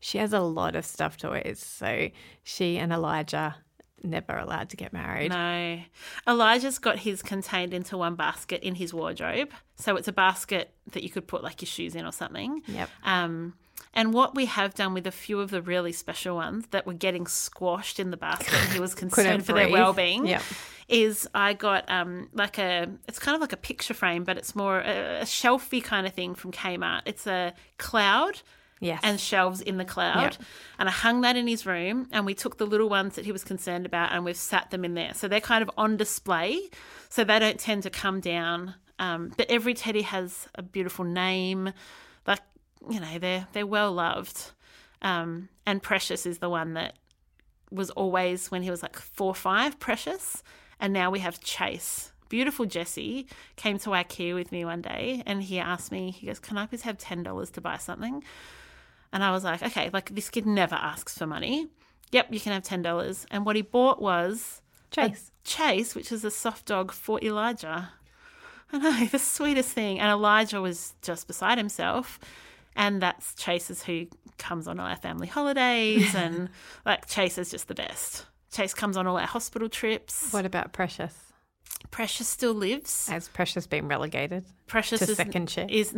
she 0.00 0.18
has 0.18 0.32
a 0.32 0.40
lot 0.40 0.74
of 0.74 0.84
stuffed 0.84 1.20
toys. 1.20 1.60
So 1.64 2.08
she 2.42 2.78
and 2.78 2.92
Elijah 2.92 3.56
never 4.02 4.36
allowed 4.36 4.70
to 4.70 4.76
get 4.76 4.92
married. 4.92 5.30
No. 5.30 5.80
Elijah's 6.28 6.78
got 6.78 6.98
his 7.00 7.22
contained 7.22 7.74
into 7.74 7.96
one 7.96 8.14
basket 8.14 8.62
in 8.62 8.74
his 8.74 8.94
wardrobe. 8.94 9.50
So 9.76 9.96
it's 9.96 10.08
a 10.08 10.12
basket 10.12 10.72
that 10.92 11.02
you 11.02 11.10
could 11.10 11.26
put 11.26 11.42
like 11.42 11.60
your 11.60 11.66
shoes 11.66 11.94
in 11.94 12.06
or 12.06 12.12
something. 12.12 12.62
Yep. 12.66 12.88
Um, 13.04 13.54
and 13.96 14.14
what 14.14 14.36
we 14.36 14.46
have 14.46 14.74
done 14.74 14.94
with 14.94 15.06
a 15.08 15.10
few 15.10 15.40
of 15.40 15.50
the 15.50 15.60
really 15.60 15.90
special 15.92 16.36
ones 16.36 16.66
that 16.70 16.86
were 16.86 16.92
getting 16.94 17.26
squashed 17.26 17.98
in 17.98 18.12
the 18.12 18.16
basket, 18.16 18.54
and 18.54 18.72
he 18.72 18.78
was 18.78 18.94
concerned 19.04 19.44
for 19.44 19.52
their 19.54 19.68
well-being. 19.70 20.26
Yep. 20.26 20.42
Is 20.88 21.28
I 21.34 21.54
got 21.54 21.90
um 21.90 22.28
like 22.32 22.58
a 22.58 22.86
it's 23.08 23.18
kind 23.18 23.34
of 23.34 23.40
like 23.40 23.52
a 23.52 23.56
picture 23.56 23.94
frame, 23.94 24.22
but 24.22 24.36
it's 24.36 24.54
more 24.54 24.78
a, 24.78 25.22
a 25.22 25.24
shelfie 25.24 25.82
kind 25.82 26.06
of 26.06 26.12
thing 26.14 26.36
from 26.36 26.52
Kmart. 26.52 27.02
It's 27.06 27.26
a 27.26 27.52
cloud 27.78 28.40
Yes. 28.78 29.00
and 29.02 29.18
shelves 29.18 29.62
in 29.62 29.78
the 29.78 29.86
cloud. 29.86 30.20
Yep. 30.20 30.34
And 30.78 30.88
I 30.90 30.92
hung 30.92 31.22
that 31.22 31.34
in 31.34 31.46
his 31.48 31.64
room, 31.64 32.08
and 32.12 32.26
we 32.26 32.34
took 32.34 32.58
the 32.58 32.66
little 32.66 32.90
ones 32.90 33.14
that 33.16 33.24
he 33.24 33.32
was 33.32 33.42
concerned 33.42 33.86
about, 33.86 34.12
and 34.12 34.22
we've 34.22 34.36
sat 34.36 34.70
them 34.70 34.84
in 34.84 34.92
there. 34.92 35.14
So 35.14 35.28
they're 35.28 35.40
kind 35.40 35.62
of 35.62 35.70
on 35.78 35.96
display, 35.96 36.60
so 37.08 37.24
they 37.24 37.38
don't 37.38 37.58
tend 37.58 37.84
to 37.84 37.90
come 37.90 38.20
down. 38.20 38.74
Um, 38.98 39.32
but 39.36 39.50
every 39.50 39.72
teddy 39.72 40.02
has 40.02 40.46
a 40.56 40.62
beautiful 40.62 41.04
name, 41.06 41.72
you 42.88 43.00
know 43.00 43.18
they're 43.18 43.46
they're 43.52 43.66
well 43.66 43.92
loved. 43.92 44.52
Um, 45.02 45.48
and 45.66 45.82
Precious 45.82 46.26
is 46.26 46.38
the 46.38 46.48
one 46.48 46.74
that 46.74 46.94
was 47.70 47.90
always 47.90 48.50
when 48.50 48.62
he 48.62 48.70
was 48.70 48.82
like 48.82 48.96
four 48.96 49.28
or 49.28 49.34
five, 49.34 49.78
Precious, 49.78 50.42
and 50.80 50.92
now 50.92 51.10
we 51.10 51.18
have 51.20 51.40
Chase. 51.40 52.12
Beautiful 52.28 52.66
Jesse 52.66 53.26
came 53.54 53.78
to 53.78 53.90
IKEA 53.90 54.34
with 54.34 54.50
me 54.50 54.64
one 54.64 54.82
day, 54.82 55.22
and 55.26 55.42
he 55.42 55.60
asked 55.60 55.92
me, 55.92 56.10
he 56.10 56.26
goes, 56.26 56.38
"Can 56.38 56.58
I 56.58 56.66
please 56.66 56.82
have 56.82 56.98
ten 56.98 57.22
dollars 57.22 57.50
to 57.52 57.60
buy 57.60 57.76
something?" 57.76 58.24
And 59.12 59.22
I 59.24 59.30
was 59.30 59.44
like, 59.44 59.62
okay, 59.62 59.90
like 59.92 60.14
this 60.14 60.28
kid 60.28 60.46
never 60.46 60.74
asks 60.74 61.16
for 61.16 61.26
money. 61.26 61.68
Yep, 62.12 62.32
you 62.32 62.40
can 62.40 62.52
have 62.52 62.62
ten 62.62 62.82
dollars. 62.82 63.26
And 63.30 63.46
what 63.46 63.56
he 63.56 63.62
bought 63.62 64.00
was 64.00 64.62
Chase. 64.90 65.30
Chase, 65.44 65.94
which 65.94 66.12
is 66.12 66.24
a 66.24 66.30
soft 66.30 66.66
dog 66.66 66.92
for 66.92 67.18
Elijah. 67.22 67.90
I 68.72 68.78
know, 68.78 69.06
the 69.10 69.18
sweetest 69.18 69.70
thing. 69.70 70.00
And 70.00 70.10
Elijah 70.10 70.60
was 70.60 70.94
just 71.02 71.26
beside 71.26 71.58
himself. 71.58 72.18
And 72.76 73.00
that's 73.00 73.34
Chase 73.34 73.70
is 73.70 73.82
who 73.82 74.06
comes 74.38 74.68
on 74.68 74.78
all 74.78 74.86
our 74.86 74.96
family 74.96 75.26
holidays 75.26 76.14
and 76.14 76.50
like 76.86 77.06
Chase 77.06 77.38
is 77.38 77.50
just 77.50 77.68
the 77.68 77.74
best. 77.74 78.26
Chase 78.52 78.74
comes 78.74 78.96
on 78.96 79.06
all 79.06 79.18
our 79.18 79.26
hospital 79.26 79.68
trips. 79.68 80.32
What 80.32 80.46
about 80.46 80.72
Precious? 80.72 81.14
Precious 81.90 82.28
still 82.28 82.54
lives. 82.54 83.08
Has 83.08 83.28
Precious 83.28 83.66
been 83.66 83.88
relegated? 83.88 84.44
Precious 84.66 85.00
to 85.00 85.10
is 85.10 85.16
second 85.16 85.48
chair? 85.48 85.66
Is 85.68 85.92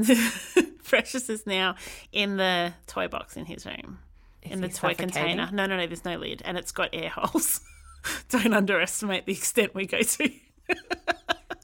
Precious 0.85 1.29
is 1.29 1.47
now 1.47 1.77
in 2.13 2.37
the 2.37 2.73
toy 2.87 3.09
box 3.09 3.37
in 3.37 3.45
his 3.45 3.67
room, 3.67 3.99
in 4.43 4.61
the 4.61 4.69
toy 4.69 4.95
container. 4.95 5.51
No, 5.53 5.67
no, 5.67 5.77
no. 5.77 5.87
There's 5.87 6.05
no 6.05 6.17
lid, 6.17 6.43
and 6.45 6.57
it's 6.57 6.73
got 6.73 6.91
air 6.93 7.11
holes. 7.11 7.61
Don't 8.29 8.55
underestimate 8.55 9.27
the 9.27 9.33
extent 9.33 9.75
we 9.75 9.87
go 9.87 10.01
to. 10.01 10.31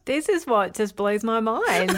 This 0.04 0.28
is 0.28 0.46
what 0.46 0.74
just 0.74 0.96
blows 0.96 1.24
my 1.24 1.40
mind. 1.40 1.96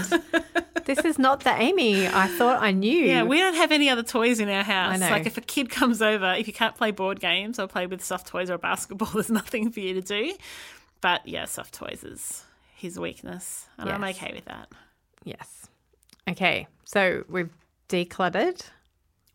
This 0.86 1.04
is 1.04 1.18
not 1.18 1.40
the 1.40 1.50
Amy 1.52 2.08
I 2.08 2.26
thought 2.26 2.62
I 2.62 2.70
knew. 2.70 3.04
Yeah, 3.04 3.24
we 3.24 3.38
don't 3.38 3.54
have 3.54 3.70
any 3.72 3.90
other 3.90 4.02
toys 4.02 4.40
in 4.40 4.48
our 4.48 4.62
house. 4.62 4.94
I 4.94 4.96
know. 4.96 5.10
Like 5.10 5.26
if 5.26 5.36
a 5.36 5.42
kid 5.42 5.68
comes 5.68 6.00
over, 6.00 6.34
if 6.38 6.46
you 6.46 6.52
can't 6.54 6.74
play 6.74 6.90
board 6.90 7.20
games 7.20 7.58
or 7.58 7.66
play 7.66 7.86
with 7.86 8.02
soft 8.02 8.26
toys 8.26 8.48
or 8.48 8.56
basketball, 8.58 9.08
there's 9.14 9.30
nothing 9.30 9.70
for 9.70 9.80
you 9.80 9.94
to 9.94 10.00
do. 10.00 10.32
But 11.00 11.26
yeah, 11.28 11.44
soft 11.44 11.74
toys 11.74 12.02
is 12.02 12.44
his 12.74 12.98
weakness, 12.98 13.66
and 13.78 13.90
I'm 13.90 14.02
okay 14.04 14.32
with 14.34 14.46
that. 14.46 14.68
Yes. 15.24 15.66
Okay. 16.28 16.66
So 16.84 17.24
we've 17.28 17.50
decluttered, 17.88 18.62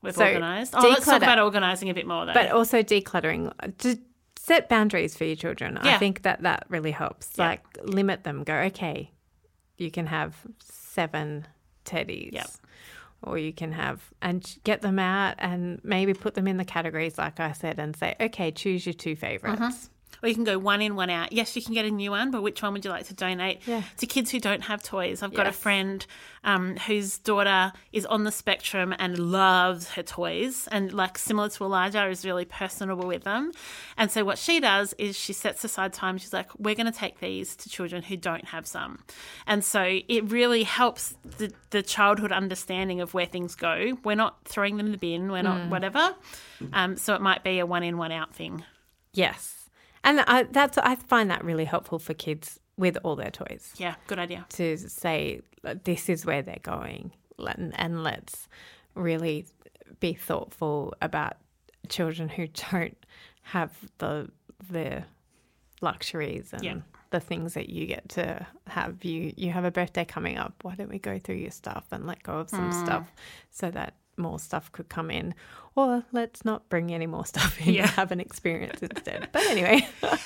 We've 0.01 0.15
So, 0.15 0.25
organised. 0.25 0.73
Oh, 0.75 0.87
let's 0.89 1.05
talk 1.05 1.21
about 1.21 1.39
organising 1.39 1.89
a 1.89 1.93
bit 1.93 2.07
more 2.07 2.25
though. 2.25 2.33
but 2.33 2.51
also 2.51 2.81
decluttering. 2.81 3.51
To 3.79 3.99
set 4.37 4.67
boundaries 4.67 5.15
for 5.15 5.25
your 5.25 5.35
children. 5.35 5.77
I 5.77 5.97
think 5.99 6.23
that 6.23 6.41
that 6.41 6.65
really 6.69 6.91
helps. 6.91 7.29
Yeah. 7.37 7.49
Like 7.49 7.63
limit 7.83 8.23
them. 8.23 8.43
Go, 8.43 8.55
okay, 8.55 9.11
you 9.77 9.91
can 9.91 10.07
have 10.07 10.35
seven 10.93 11.47
teddies. 11.85 12.33
Yep. 12.33 12.49
Or 13.23 13.37
you 13.37 13.53
can 13.53 13.71
have, 13.71 14.01
and 14.21 14.43
get 14.63 14.81
them 14.81 14.97
out 14.97 15.35
and 15.37 15.79
maybe 15.83 16.13
put 16.13 16.33
them 16.33 16.47
in 16.47 16.57
the 16.57 16.65
categories, 16.65 17.19
like 17.19 17.39
I 17.39 17.51
said, 17.51 17.77
and 17.77 17.95
say, 17.95 18.15
okay, 18.19 18.49
choose 18.49 18.85
your 18.85 18.93
two 18.93 19.15
favorites. 19.15 19.61
Uh-huh. 19.61 19.71
Or 20.23 20.29
you 20.29 20.35
can 20.35 20.43
go 20.43 20.59
one 20.59 20.81
in, 20.81 20.95
one 20.95 21.09
out. 21.09 21.31
Yes, 21.31 21.55
you 21.55 21.61
can 21.61 21.73
get 21.73 21.85
a 21.85 21.89
new 21.91 22.11
one, 22.11 22.29
but 22.31 22.43
which 22.43 22.61
one 22.61 22.73
would 22.73 22.85
you 22.85 22.91
like 22.91 23.07
to 23.07 23.13
donate 23.13 23.61
Yeah. 23.65 23.81
to 23.97 24.05
kids 24.05 24.29
who 24.31 24.39
don't 24.39 24.61
have 24.63 24.83
toys? 24.83 25.23
I've 25.23 25.33
got 25.33 25.47
a 25.47 25.51
friend 25.51 26.05
um, 26.43 26.75
whose 26.77 27.17
daughter 27.19 27.73
is 27.91 28.05
on 28.05 28.23
the 28.23 28.31
spectrum 28.31 28.93
and 28.99 29.17
loves 29.17 29.89
her 29.91 30.03
toys, 30.03 30.67
and 30.71 30.91
like 30.93 31.17
similar 31.17 31.49
to 31.49 31.63
Elijah, 31.63 32.07
is 32.07 32.25
really 32.25 32.45
personable 32.45 33.07
with 33.07 33.23
them. 33.23 33.51
And 33.97 34.11
so 34.11 34.23
what 34.23 34.37
she 34.37 34.59
does 34.59 34.93
is 34.97 35.17
she 35.17 35.33
sets 35.33 35.63
aside 35.63 35.93
time. 35.93 36.17
She's 36.17 36.33
like, 36.33 36.49
"We're 36.57 36.75
going 36.75 36.91
to 36.91 36.97
take 36.97 37.19
these 37.19 37.55
to 37.57 37.69
children 37.69 38.01
who 38.03 38.17
don't 38.17 38.45
have 38.45 38.65
some," 38.67 39.03
and 39.47 39.63
so 39.63 39.99
it 40.07 40.31
really 40.31 40.63
helps 40.63 41.15
the, 41.37 41.51
the 41.71 41.81
childhood 41.83 42.31
understanding 42.31 43.01
of 43.01 43.13
where 43.13 43.25
things 43.27 43.55
go. 43.55 43.97
We're 44.03 44.15
not 44.15 44.43
throwing 44.45 44.77
them 44.77 44.87
in 44.87 44.91
the 44.91 44.97
bin. 44.97 45.31
We're 45.31 45.41
not 45.43 45.69
whatever. 45.69 46.15
Um, 46.73 46.97
so 46.97 47.13
it 47.15 47.21
might 47.21 47.43
be 47.43 47.59
a 47.59 47.65
one 47.65 47.83
in, 47.83 47.97
one 47.97 48.11
out 48.11 48.33
thing. 48.35 48.63
Yes. 49.13 49.60
And 50.03 50.21
I, 50.21 50.43
that's 50.43 50.77
I 50.79 50.95
find 50.95 51.29
that 51.29 51.43
really 51.43 51.65
helpful 51.65 51.99
for 51.99 52.13
kids 52.13 52.59
with 52.77 52.97
all 53.03 53.15
their 53.15 53.29
toys 53.31 53.73
Yeah, 53.77 53.95
good 54.07 54.17
idea. 54.19 54.45
to 54.49 54.77
say 54.77 55.41
this 55.83 56.09
is 56.09 56.25
where 56.25 56.41
they're 56.41 56.57
going, 56.63 57.11
and, 57.37 57.73
and 57.79 58.03
let's 58.03 58.47
really 58.95 59.45
be 59.99 60.13
thoughtful 60.13 60.93
about 61.01 61.33
children 61.89 62.29
who 62.29 62.47
don't 62.71 62.97
have 63.43 63.71
the 63.99 64.29
the 64.71 65.03
luxuries 65.81 66.53
and 66.53 66.63
Yeah. 66.63 66.75
the 67.09 67.19
things 67.19 67.53
that 67.55 67.69
you 67.69 67.85
get 67.85 68.07
to 68.09 68.45
have. 68.67 69.03
You 69.03 69.33
you 69.35 69.51
have 69.51 69.65
a 69.65 69.71
birthday 69.71 70.05
coming 70.05 70.37
up. 70.37 70.53
Why 70.63 70.75
don't 70.75 70.89
we 70.89 70.99
go 70.99 71.19
through 71.19 71.35
your 71.35 71.51
stuff 71.51 71.85
and 71.91 72.07
let 72.07 72.23
go 72.23 72.33
of 72.39 72.49
some 72.49 72.69
Mm. 72.69 72.73
stuff 72.73 73.11
so 73.49 73.69
that 73.71 73.95
more 74.21 74.39
stuff 74.39 74.71
could 74.71 74.89
come 74.89 75.11
in, 75.11 75.33
or 75.75 76.03
let's 76.11 76.45
not 76.45 76.69
bring 76.69 76.93
any 76.93 77.07
more 77.07 77.25
stuff 77.25 77.59
in 77.65 77.73
Yeah. 77.73 77.81
and 77.83 77.91
have 77.91 78.11
an 78.11 78.19
experience 78.19 78.81
instead. 78.81 79.29
But 79.31 79.43
anyway. 79.47 79.87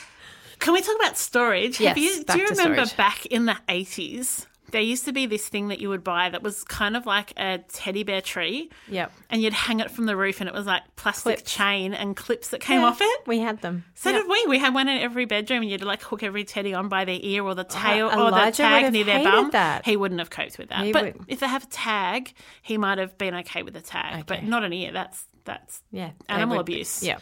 Can 0.59 0.73
we 0.73 0.81
talk 0.81 0.95
about 0.95 1.17
storage? 1.17 1.79
Yes, 1.81 1.97
you, 1.97 2.23
do 2.23 2.37
you 2.39 2.45
remember 2.47 2.85
storage. 2.85 2.97
back 2.97 3.25
in 3.25 3.45
the 3.45 3.57
80s? 3.67 4.45
There 4.71 4.81
used 4.81 5.05
to 5.05 5.11
be 5.13 5.25
this 5.25 5.47
thing 5.47 5.67
that 5.67 5.79
you 5.79 5.89
would 5.89 6.03
buy 6.03 6.29
that 6.29 6.41
was 6.41 6.63
kind 6.63 6.97
of 6.97 7.05
like 7.05 7.33
a 7.37 7.59
teddy 7.71 8.03
bear 8.03 8.19
tree, 8.21 8.69
Yep. 8.89 9.11
and 9.29 9.41
you'd 9.41 9.53
hang 9.53 9.79
it 9.79 9.91
from 9.91 10.05
the 10.05 10.15
roof, 10.15 10.41
and 10.41 10.49
it 10.49 10.53
was 10.55 10.65
like 10.65 10.81
plastic 10.95 11.37
Clips. 11.37 11.53
chain 11.53 11.93
and 11.93 12.15
clips 12.15 12.49
that 12.49 12.61
came 12.61 12.81
Yeah, 12.81 12.87
off 12.87 12.97
it. 12.99 13.19
We 13.27 13.39
had 13.39 13.61
them. 13.61 13.85
So 13.93 14.09
Yep. 14.09 14.21
did 14.23 14.29
we. 14.29 14.45
We 14.47 14.59
had 14.59 14.73
one 14.73 14.89
in 14.89 14.97
every 14.97 15.25
bedroom, 15.25 15.61
and 15.61 15.69
you'd 15.71 15.83
like 15.83 16.01
hook 16.01 16.23
every 16.23 16.43
teddy 16.43 16.73
on 16.73 16.89
by 16.89 17.05
their 17.05 17.19
ear 17.21 17.43
or 17.43 17.53
the 17.53 17.63
tail 17.63 18.07
or 18.07 18.31
the 18.31 18.47
Oh, 18.47 18.51
tag 18.51 18.91
near 18.91 19.03
their 19.03 19.23
bum. 19.23 19.51
that. 19.51 19.85
He 19.85 19.95
wouldn't 19.95 20.19
have 20.19 20.29
coped 20.31 20.57
with 20.57 20.69
that. 20.69 20.83
He 20.83 20.91
but 20.91 21.03
would- 21.03 21.25
if 21.27 21.39
they 21.39 21.47
have 21.47 21.63
a 21.63 21.67
tag, 21.67 22.33
he 22.61 22.77
might 22.77 22.97
have 22.97 23.17
been 23.17 23.35
okay 23.35 23.61
with 23.63 23.75
the 23.75 23.81
tag, 23.81 24.25
but 24.25 24.43
not 24.43 24.63
an 24.63 24.73
ear. 24.73 24.91
That's 24.91 25.25
that's 25.45 25.83
Yeah. 25.91 26.09
animal 26.27 26.63
be- 26.63 26.73
abuse. 26.73 27.03
Yeah. 27.03 27.19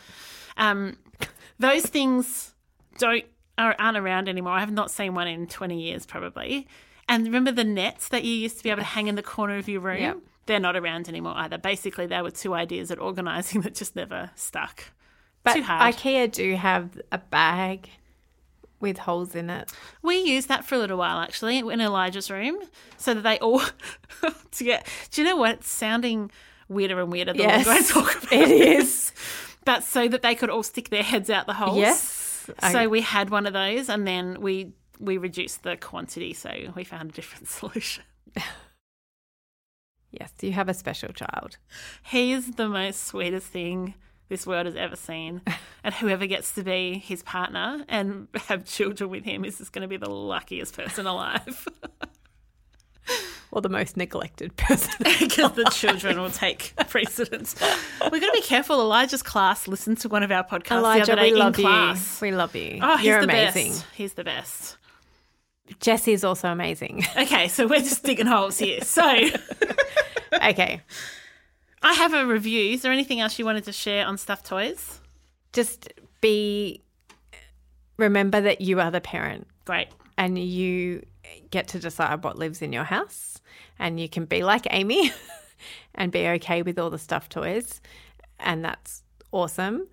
Um, 0.56 0.97
those 1.60 1.86
things 1.86 2.53
don't 2.97 3.25
are, 3.58 3.75
aren't 3.77 3.97
around 3.97 4.29
anymore. 4.29 4.53
I 4.53 4.62
have 4.62 4.71
not 4.71 4.89
seen 4.89 5.13
one 5.13 5.27
in 5.27 5.45
twenty 5.47 5.82
years, 5.84 6.06
probably. 6.06 6.67
And 7.10 7.26
remember 7.26 7.52
the 7.52 7.63
nets 7.63 8.08
that 8.10 8.24
you 8.24 8.34
used 8.34 8.58
to 8.58 8.63
be 8.63 8.70
able 8.70 8.82
to 8.82 8.86
hang 8.88 9.08
in 9.08 9.16
the 9.16 9.24
corner 9.24 9.58
of 9.58 9.68
your 9.68 9.82
room? 9.82 10.00
Yep. 10.02 10.18
They're 10.46 10.60
not 10.60 10.76
around 10.76 11.08
anymore 11.08 11.34
either. 11.38 11.58
Basically, 11.58 12.06
they 12.06 12.22
were 12.22 12.32
two 12.32 12.54
ideas 12.54 12.92
at 12.92 13.00
organising 13.00 13.62
that 13.63 13.76
just 13.76 13.96
never 13.96 14.32
stuck. 14.36 14.86
But 15.44 15.54
Too 15.56 15.63
hard. 15.63 15.94
IKEA 15.96 16.32
do 16.32 16.56
have 16.56 17.00
a 17.12 17.18
bag 17.18 17.89
with 18.80 18.98
holes 19.00 19.36
in 19.36 19.50
it. 19.50 19.72
We 20.02 20.18
used 20.22 20.48
that 20.50 20.66
for 20.66 20.76
a 20.76 20.78
little 20.78 20.98
while 20.98 21.20
actually 21.20 21.60
in 21.60 21.80
Elijah's 21.82 22.30
room, 22.30 22.58
so 22.98 23.13
that 23.13 23.22
they 23.22 23.39
all 23.39 23.62
to 24.52 24.63
get. 24.63 24.88
Do 25.12 25.22
you 25.22 25.28
know 25.28 25.38
what? 25.38 25.52
It's 25.56 25.70
sounding 25.72 26.32
weirder 26.68 27.00
and 27.00 27.12
weirder 27.12 27.34
the 27.34 27.39
Yes, 27.39 27.66
longer 27.66 27.82
I 27.82 27.86
talk 27.88 28.24
about 28.24 28.34
it 28.34 28.48
this. 28.50 29.12
But 29.66 29.84
so 29.86 30.10
that 30.10 30.22
they 30.22 30.36
could 30.36 30.50
all 30.50 30.63
stick 30.63 30.89
their 30.89 31.04
heads 31.04 31.30
out 31.30 31.46
the 31.48 31.54
holes. 31.54 31.78
Yes. 31.78 32.50
So 32.72 32.80
I- 32.80 32.88
we 32.88 33.00
had 33.00 33.30
one 33.30 33.46
of 33.46 33.54
those, 33.54 33.88
and 33.88 34.06
then 34.06 34.42
we 34.42 34.74
we 34.99 35.17
reduced 35.17 35.63
the 35.63 35.75
quantity, 35.77 36.34
so 36.34 36.51
we 36.75 36.84
found 36.84 37.10
a 37.12 37.13
different 37.13 37.47
solution. 37.60 38.03
yes, 40.12 40.32
you 40.41 40.51
have 40.53 40.69
a 40.69 40.73
special 40.73 41.12
child. 41.13 41.58
He 42.03 42.32
is 42.32 42.51
the 42.51 42.67
most 42.69 43.06
sweetest 43.06 43.47
thing 43.47 43.95
this 44.29 44.47
world 44.47 44.65
has 44.65 44.75
ever 44.75 44.95
seen, 44.95 45.41
and 45.84 45.93
whoever 45.95 46.25
gets 46.25 46.53
to 46.56 46.63
be 46.63 46.93
his 46.97 47.23
partner 47.23 47.84
and 47.89 48.27
have 48.47 48.65
children 48.65 49.10
with 49.10 49.23
him 49.23 49.45
is 49.45 49.58
just 49.58 49.71
going 49.73 49.82
to 49.84 49.88
be 49.88 49.97
the 49.97 50.10
luckiest 50.10 50.75
person 50.77 51.06
alive. 51.06 51.67
Or 53.51 53.62
the 53.62 53.69
most 53.69 53.97
neglected 53.97 54.56
person. 54.58 54.95
because 55.19 55.51
the 55.51 55.65
children 55.65 56.19
will 56.19 56.32
take 56.32 56.73
precedence. 56.89 57.56
We've 58.12 58.19
got 58.21 58.27
to 58.27 58.32
be 58.34 58.41
careful. 58.41 58.82
Elijah's 58.82 59.21
class 59.21 59.67
listened 59.67 59.99
to 59.99 60.10
one 60.10 60.23
of 60.23 60.32
our 60.32 60.43
podcasts 60.43 60.69
the 60.69 60.75
Elijah, 60.77 61.12
other 61.13 61.21
day 61.21 61.32
we 61.34 61.38
love 61.38 61.60
in 61.60 61.63
class. 61.65 62.19
you. 62.21 62.27
We 62.29 62.36
love 62.36 62.56
you. 62.56 62.79
Oh, 62.82 62.97
he's 62.97 63.06
You're 63.06 63.19
the 63.19 63.23
amazing. 63.25 63.73
best. 63.73 63.86
He's 63.93 64.13
the 64.13 64.23
best. 64.23 64.77
Jesse's 65.80 66.23
also 66.23 66.49
amazing. 66.49 67.04
Okay, 67.17 67.47
so 67.47 67.67
we're 67.67 67.80
just 67.80 68.04
digging 68.04 68.26
holes 68.26 68.60
here. 68.60 68.82
So 68.82 69.04
okay. 70.43 70.82
I 71.82 71.93
have 71.93 72.13
a 72.13 72.26
review. 72.26 72.73
Is 72.73 72.82
there 72.82 72.91
anything 72.91 73.19
else 73.19 73.38
you 73.38 73.45
wanted 73.45 73.65
to 73.65 73.73
share 73.73 74.06
on 74.06 74.17
stuffed 74.17 74.45
toys? 74.45 74.99
Just 75.52 75.91
be 76.21 76.82
remember 77.97 78.41
that 78.41 78.62
you 78.62 78.80
are 78.80 78.91
the 78.91 79.02
parent 79.02 79.47
Great. 79.65 79.88
and 80.17 80.38
you 80.38 81.06
get 81.52 81.67
to 81.69 81.80
decide 81.80 82.23
what 82.23 82.38
lives 82.38 82.62
in 82.62 82.73
your 82.73 82.84
house 82.84 83.39
and 83.80 83.99
you 83.99 84.10
can 84.10 84.26
be 84.26 84.43
like 84.43 84.65
Amy 84.71 85.12
and 85.95 86.12
be 86.12 86.28
okay 86.28 86.62
with 86.62 86.80
all 86.80 86.89
the 86.89 86.97
stuffed 86.97 87.32
toys 87.32 87.82
and 88.39 88.65
that's 88.65 89.04
awesome 89.32 89.88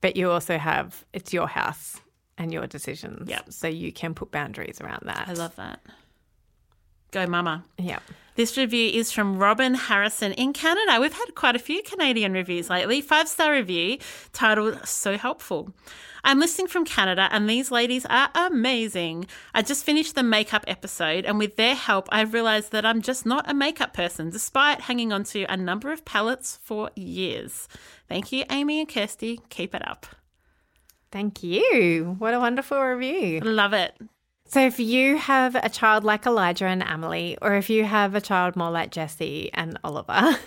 but 0.00 0.16
you 0.16 0.30
also 0.30 0.56
have 0.58 1.04
it's 1.12 1.32
your 1.32 1.46
house 1.46 2.00
and 2.38 2.52
your 2.52 2.66
decisions 2.66 3.28
Yep. 3.28 3.52
so 3.52 3.66
you 3.68 3.92
can 3.92 4.14
put 4.14 4.30
boundaries 4.30 4.80
around 4.80 5.02
that 5.04 5.28
I 5.28 5.32
love 5.32 5.56
that. 5.56 5.80
Go, 7.12 7.26
Mama. 7.26 7.64
yeah 7.78 8.00
This 8.34 8.56
review 8.58 8.90
is 8.90 9.10
from 9.12 9.38
Robin 9.38 9.74
Harrison 9.74 10.32
in 10.32 10.52
Canada. 10.52 11.00
We've 11.00 11.12
had 11.12 11.34
quite 11.34 11.56
a 11.56 11.60
few 11.60 11.82
Canadian 11.82 12.32
reviews 12.32 12.68
lately. 12.68 13.00
Five 13.00 13.28
star 13.28 13.52
review 13.52 13.98
titled 14.32 14.86
So 14.86 15.16
Helpful. 15.16 15.70
I'm 16.24 16.40
listening 16.40 16.66
from 16.66 16.84
Canada 16.84 17.28
and 17.30 17.48
these 17.48 17.70
ladies 17.70 18.04
are 18.10 18.28
amazing. 18.34 19.28
I 19.54 19.62
just 19.62 19.84
finished 19.84 20.16
the 20.16 20.24
makeup 20.24 20.64
episode 20.66 21.24
and 21.24 21.38
with 21.38 21.54
their 21.54 21.76
help, 21.76 22.08
I've 22.10 22.34
realized 22.34 22.72
that 22.72 22.84
I'm 22.84 23.00
just 23.00 23.24
not 23.24 23.48
a 23.48 23.54
makeup 23.54 23.94
person 23.94 24.30
despite 24.30 24.80
hanging 24.82 25.12
on 25.12 25.22
to 25.24 25.44
a 25.44 25.56
number 25.56 25.92
of 25.92 26.04
palettes 26.04 26.58
for 26.60 26.90
years. 26.96 27.68
Thank 28.08 28.32
you, 28.32 28.44
Amy 28.50 28.80
and 28.80 28.88
Kirsty. 28.88 29.40
Keep 29.48 29.74
it 29.76 29.86
up. 29.88 30.06
Thank 31.16 31.42
you 31.42 32.14
what 32.18 32.34
a 32.34 32.38
wonderful 32.38 32.78
review 32.78 33.40
Love 33.40 33.72
it. 33.72 33.94
So, 34.48 34.60
if 34.60 34.78
you 34.78 35.16
have 35.16 35.54
a 35.56 35.68
child 35.68 36.04
like 36.04 36.24
Elijah 36.26 36.66
and 36.66 36.82
Emily, 36.82 37.36
or 37.42 37.54
if 37.56 37.68
you 37.68 37.84
have 37.84 38.14
a 38.14 38.20
child 38.20 38.54
more 38.54 38.70
like 38.70 38.90
Jesse 38.92 39.50
and 39.54 39.76
Oliver, 39.82 40.38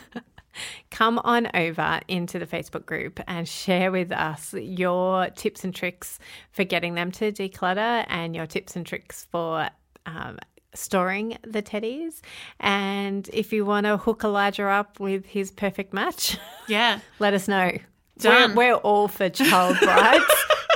come 0.91 1.19
on 1.19 1.49
over 1.53 1.99
into 2.07 2.39
the 2.39 2.45
Facebook 2.45 2.85
group 2.85 3.19
and 3.27 3.45
share 3.47 3.91
with 3.91 4.11
us 4.13 4.53
your 4.53 5.29
tips 5.31 5.63
and 5.65 5.75
tricks 5.75 6.17
for 6.51 6.63
getting 6.63 6.93
them 6.93 7.11
to 7.13 7.31
declutter 7.33 8.05
and 8.07 8.35
your 8.35 8.45
tips 8.45 8.75
and 8.77 8.85
tricks 8.85 9.27
for 9.31 9.67
um, 10.05 10.37
storing 10.73 11.37
the 11.45 11.61
teddies. 11.61 12.21
And 12.59 13.29
if 13.33 13.51
you 13.51 13.65
want 13.65 13.85
to 13.85 13.97
hook 13.97 14.23
Elijah 14.23 14.67
up 14.69 14.99
with 15.01 15.25
his 15.25 15.51
perfect 15.51 15.93
match, 15.93 16.37
Yeah. 16.69 16.99
let 17.19 17.33
us 17.33 17.47
know. 17.49 17.71
Done. 18.19 18.55
We're, 18.55 18.73
we're 18.73 18.75
all 18.75 19.07
for 19.09 19.27
child 19.29 19.77
brides 19.81 20.25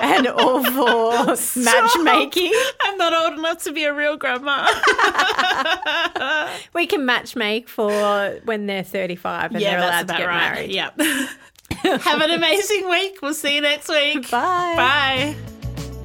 and 0.04 0.28
all 0.40 0.64
for 0.64 1.36
matchmaking. 1.60 2.54
I'm 2.82 2.98
not 2.98 3.14
old 3.14 3.40
enough 3.40 3.64
to 3.64 3.72
be 3.72 3.86
a 3.86 3.94
real 3.94 4.18
grandma. 4.18 4.68
We 6.74 6.88
can 6.88 7.02
matchmake 7.02 7.70
for 7.70 8.40
when 8.46 8.66
they're 8.66 8.84
35 8.84 9.54
and 9.54 9.64
they're 9.64 9.78
allowed 9.78 10.08
to 10.08 10.14
get 10.16 10.28
married. 10.28 10.72
Yep. 10.72 11.00
Have 12.02 12.22
an 12.22 12.32
amazing 12.32 12.90
week. 12.90 13.20
We'll 13.22 13.34
see 13.34 13.56
you 13.56 13.62
next 13.62 13.90
week. 13.90 14.30
Bye. 14.30 14.74
Bye. 14.76 15.36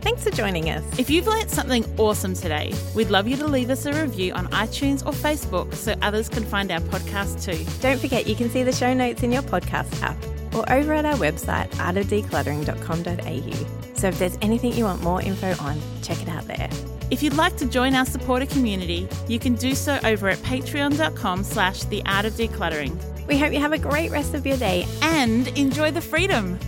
Thanks 0.00 0.22
for 0.24 0.30
joining 0.30 0.70
us. 0.70 0.82
If 0.98 1.10
you've 1.10 1.26
learnt 1.26 1.50
something 1.50 1.84
awesome 1.98 2.34
today, 2.34 2.72
we'd 2.94 3.10
love 3.10 3.26
you 3.26 3.36
to 3.36 3.46
leave 3.46 3.70
us 3.70 3.84
a 3.86 3.92
review 3.92 4.32
on 4.34 4.46
iTunes 4.48 5.04
or 5.04 5.12
Facebook 5.12 5.74
so 5.74 5.94
others 6.02 6.28
can 6.28 6.44
find 6.44 6.70
our 6.70 6.80
podcast 6.80 7.42
too. 7.42 7.64
Don't 7.80 8.00
forget 8.00 8.26
you 8.26 8.36
can 8.36 8.50
see 8.50 8.62
the 8.62 8.72
show 8.72 8.94
notes 8.94 9.22
in 9.22 9.32
your 9.32 9.42
podcast 9.42 10.00
app 10.02 10.16
or 10.54 10.70
over 10.72 10.92
at 10.92 11.04
our 11.04 11.16
website, 11.16 11.68
artofdecluttering.com.au. 11.72 13.77
So 13.98 14.06
if 14.06 14.18
there's 14.20 14.38
anything 14.42 14.74
you 14.74 14.84
want 14.84 15.02
more 15.02 15.20
info 15.20 15.56
on, 15.60 15.80
check 16.02 16.22
it 16.22 16.28
out 16.28 16.46
there. 16.46 16.70
If 17.10 17.20
you'd 17.22 17.34
like 17.34 17.56
to 17.56 17.66
join 17.66 17.94
our 17.94 18.06
supporter 18.06 18.46
community, 18.46 19.08
you 19.26 19.40
can 19.40 19.56
do 19.56 19.74
so 19.74 19.98
over 20.04 20.28
at 20.28 20.38
patreon.com 20.38 21.42
slash 21.42 21.82
the 21.84 22.02
art 22.06 22.24
of 22.24 22.34
decluttering. 22.34 22.96
We 23.26 23.38
hope 23.38 23.52
you 23.52 23.58
have 23.58 23.72
a 23.72 23.78
great 23.78 24.12
rest 24.12 24.34
of 24.34 24.46
your 24.46 24.56
day. 24.56 24.86
And 25.02 25.48
enjoy 25.58 25.90
the 25.90 26.00
freedom. 26.00 26.58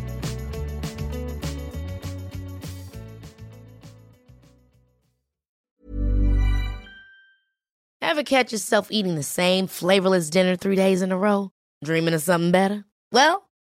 Ever 8.02 8.24
catch 8.24 8.50
yourself 8.50 8.88
eating 8.90 9.14
the 9.14 9.22
same 9.22 9.68
flavorless 9.68 10.30
dinner 10.30 10.56
three 10.56 10.74
days 10.74 11.00
in 11.00 11.12
a 11.12 11.16
row? 11.16 11.52
Dreaming 11.84 12.14
of 12.14 12.22
something 12.22 12.50
better? 12.50 12.84
Well, 13.12 13.49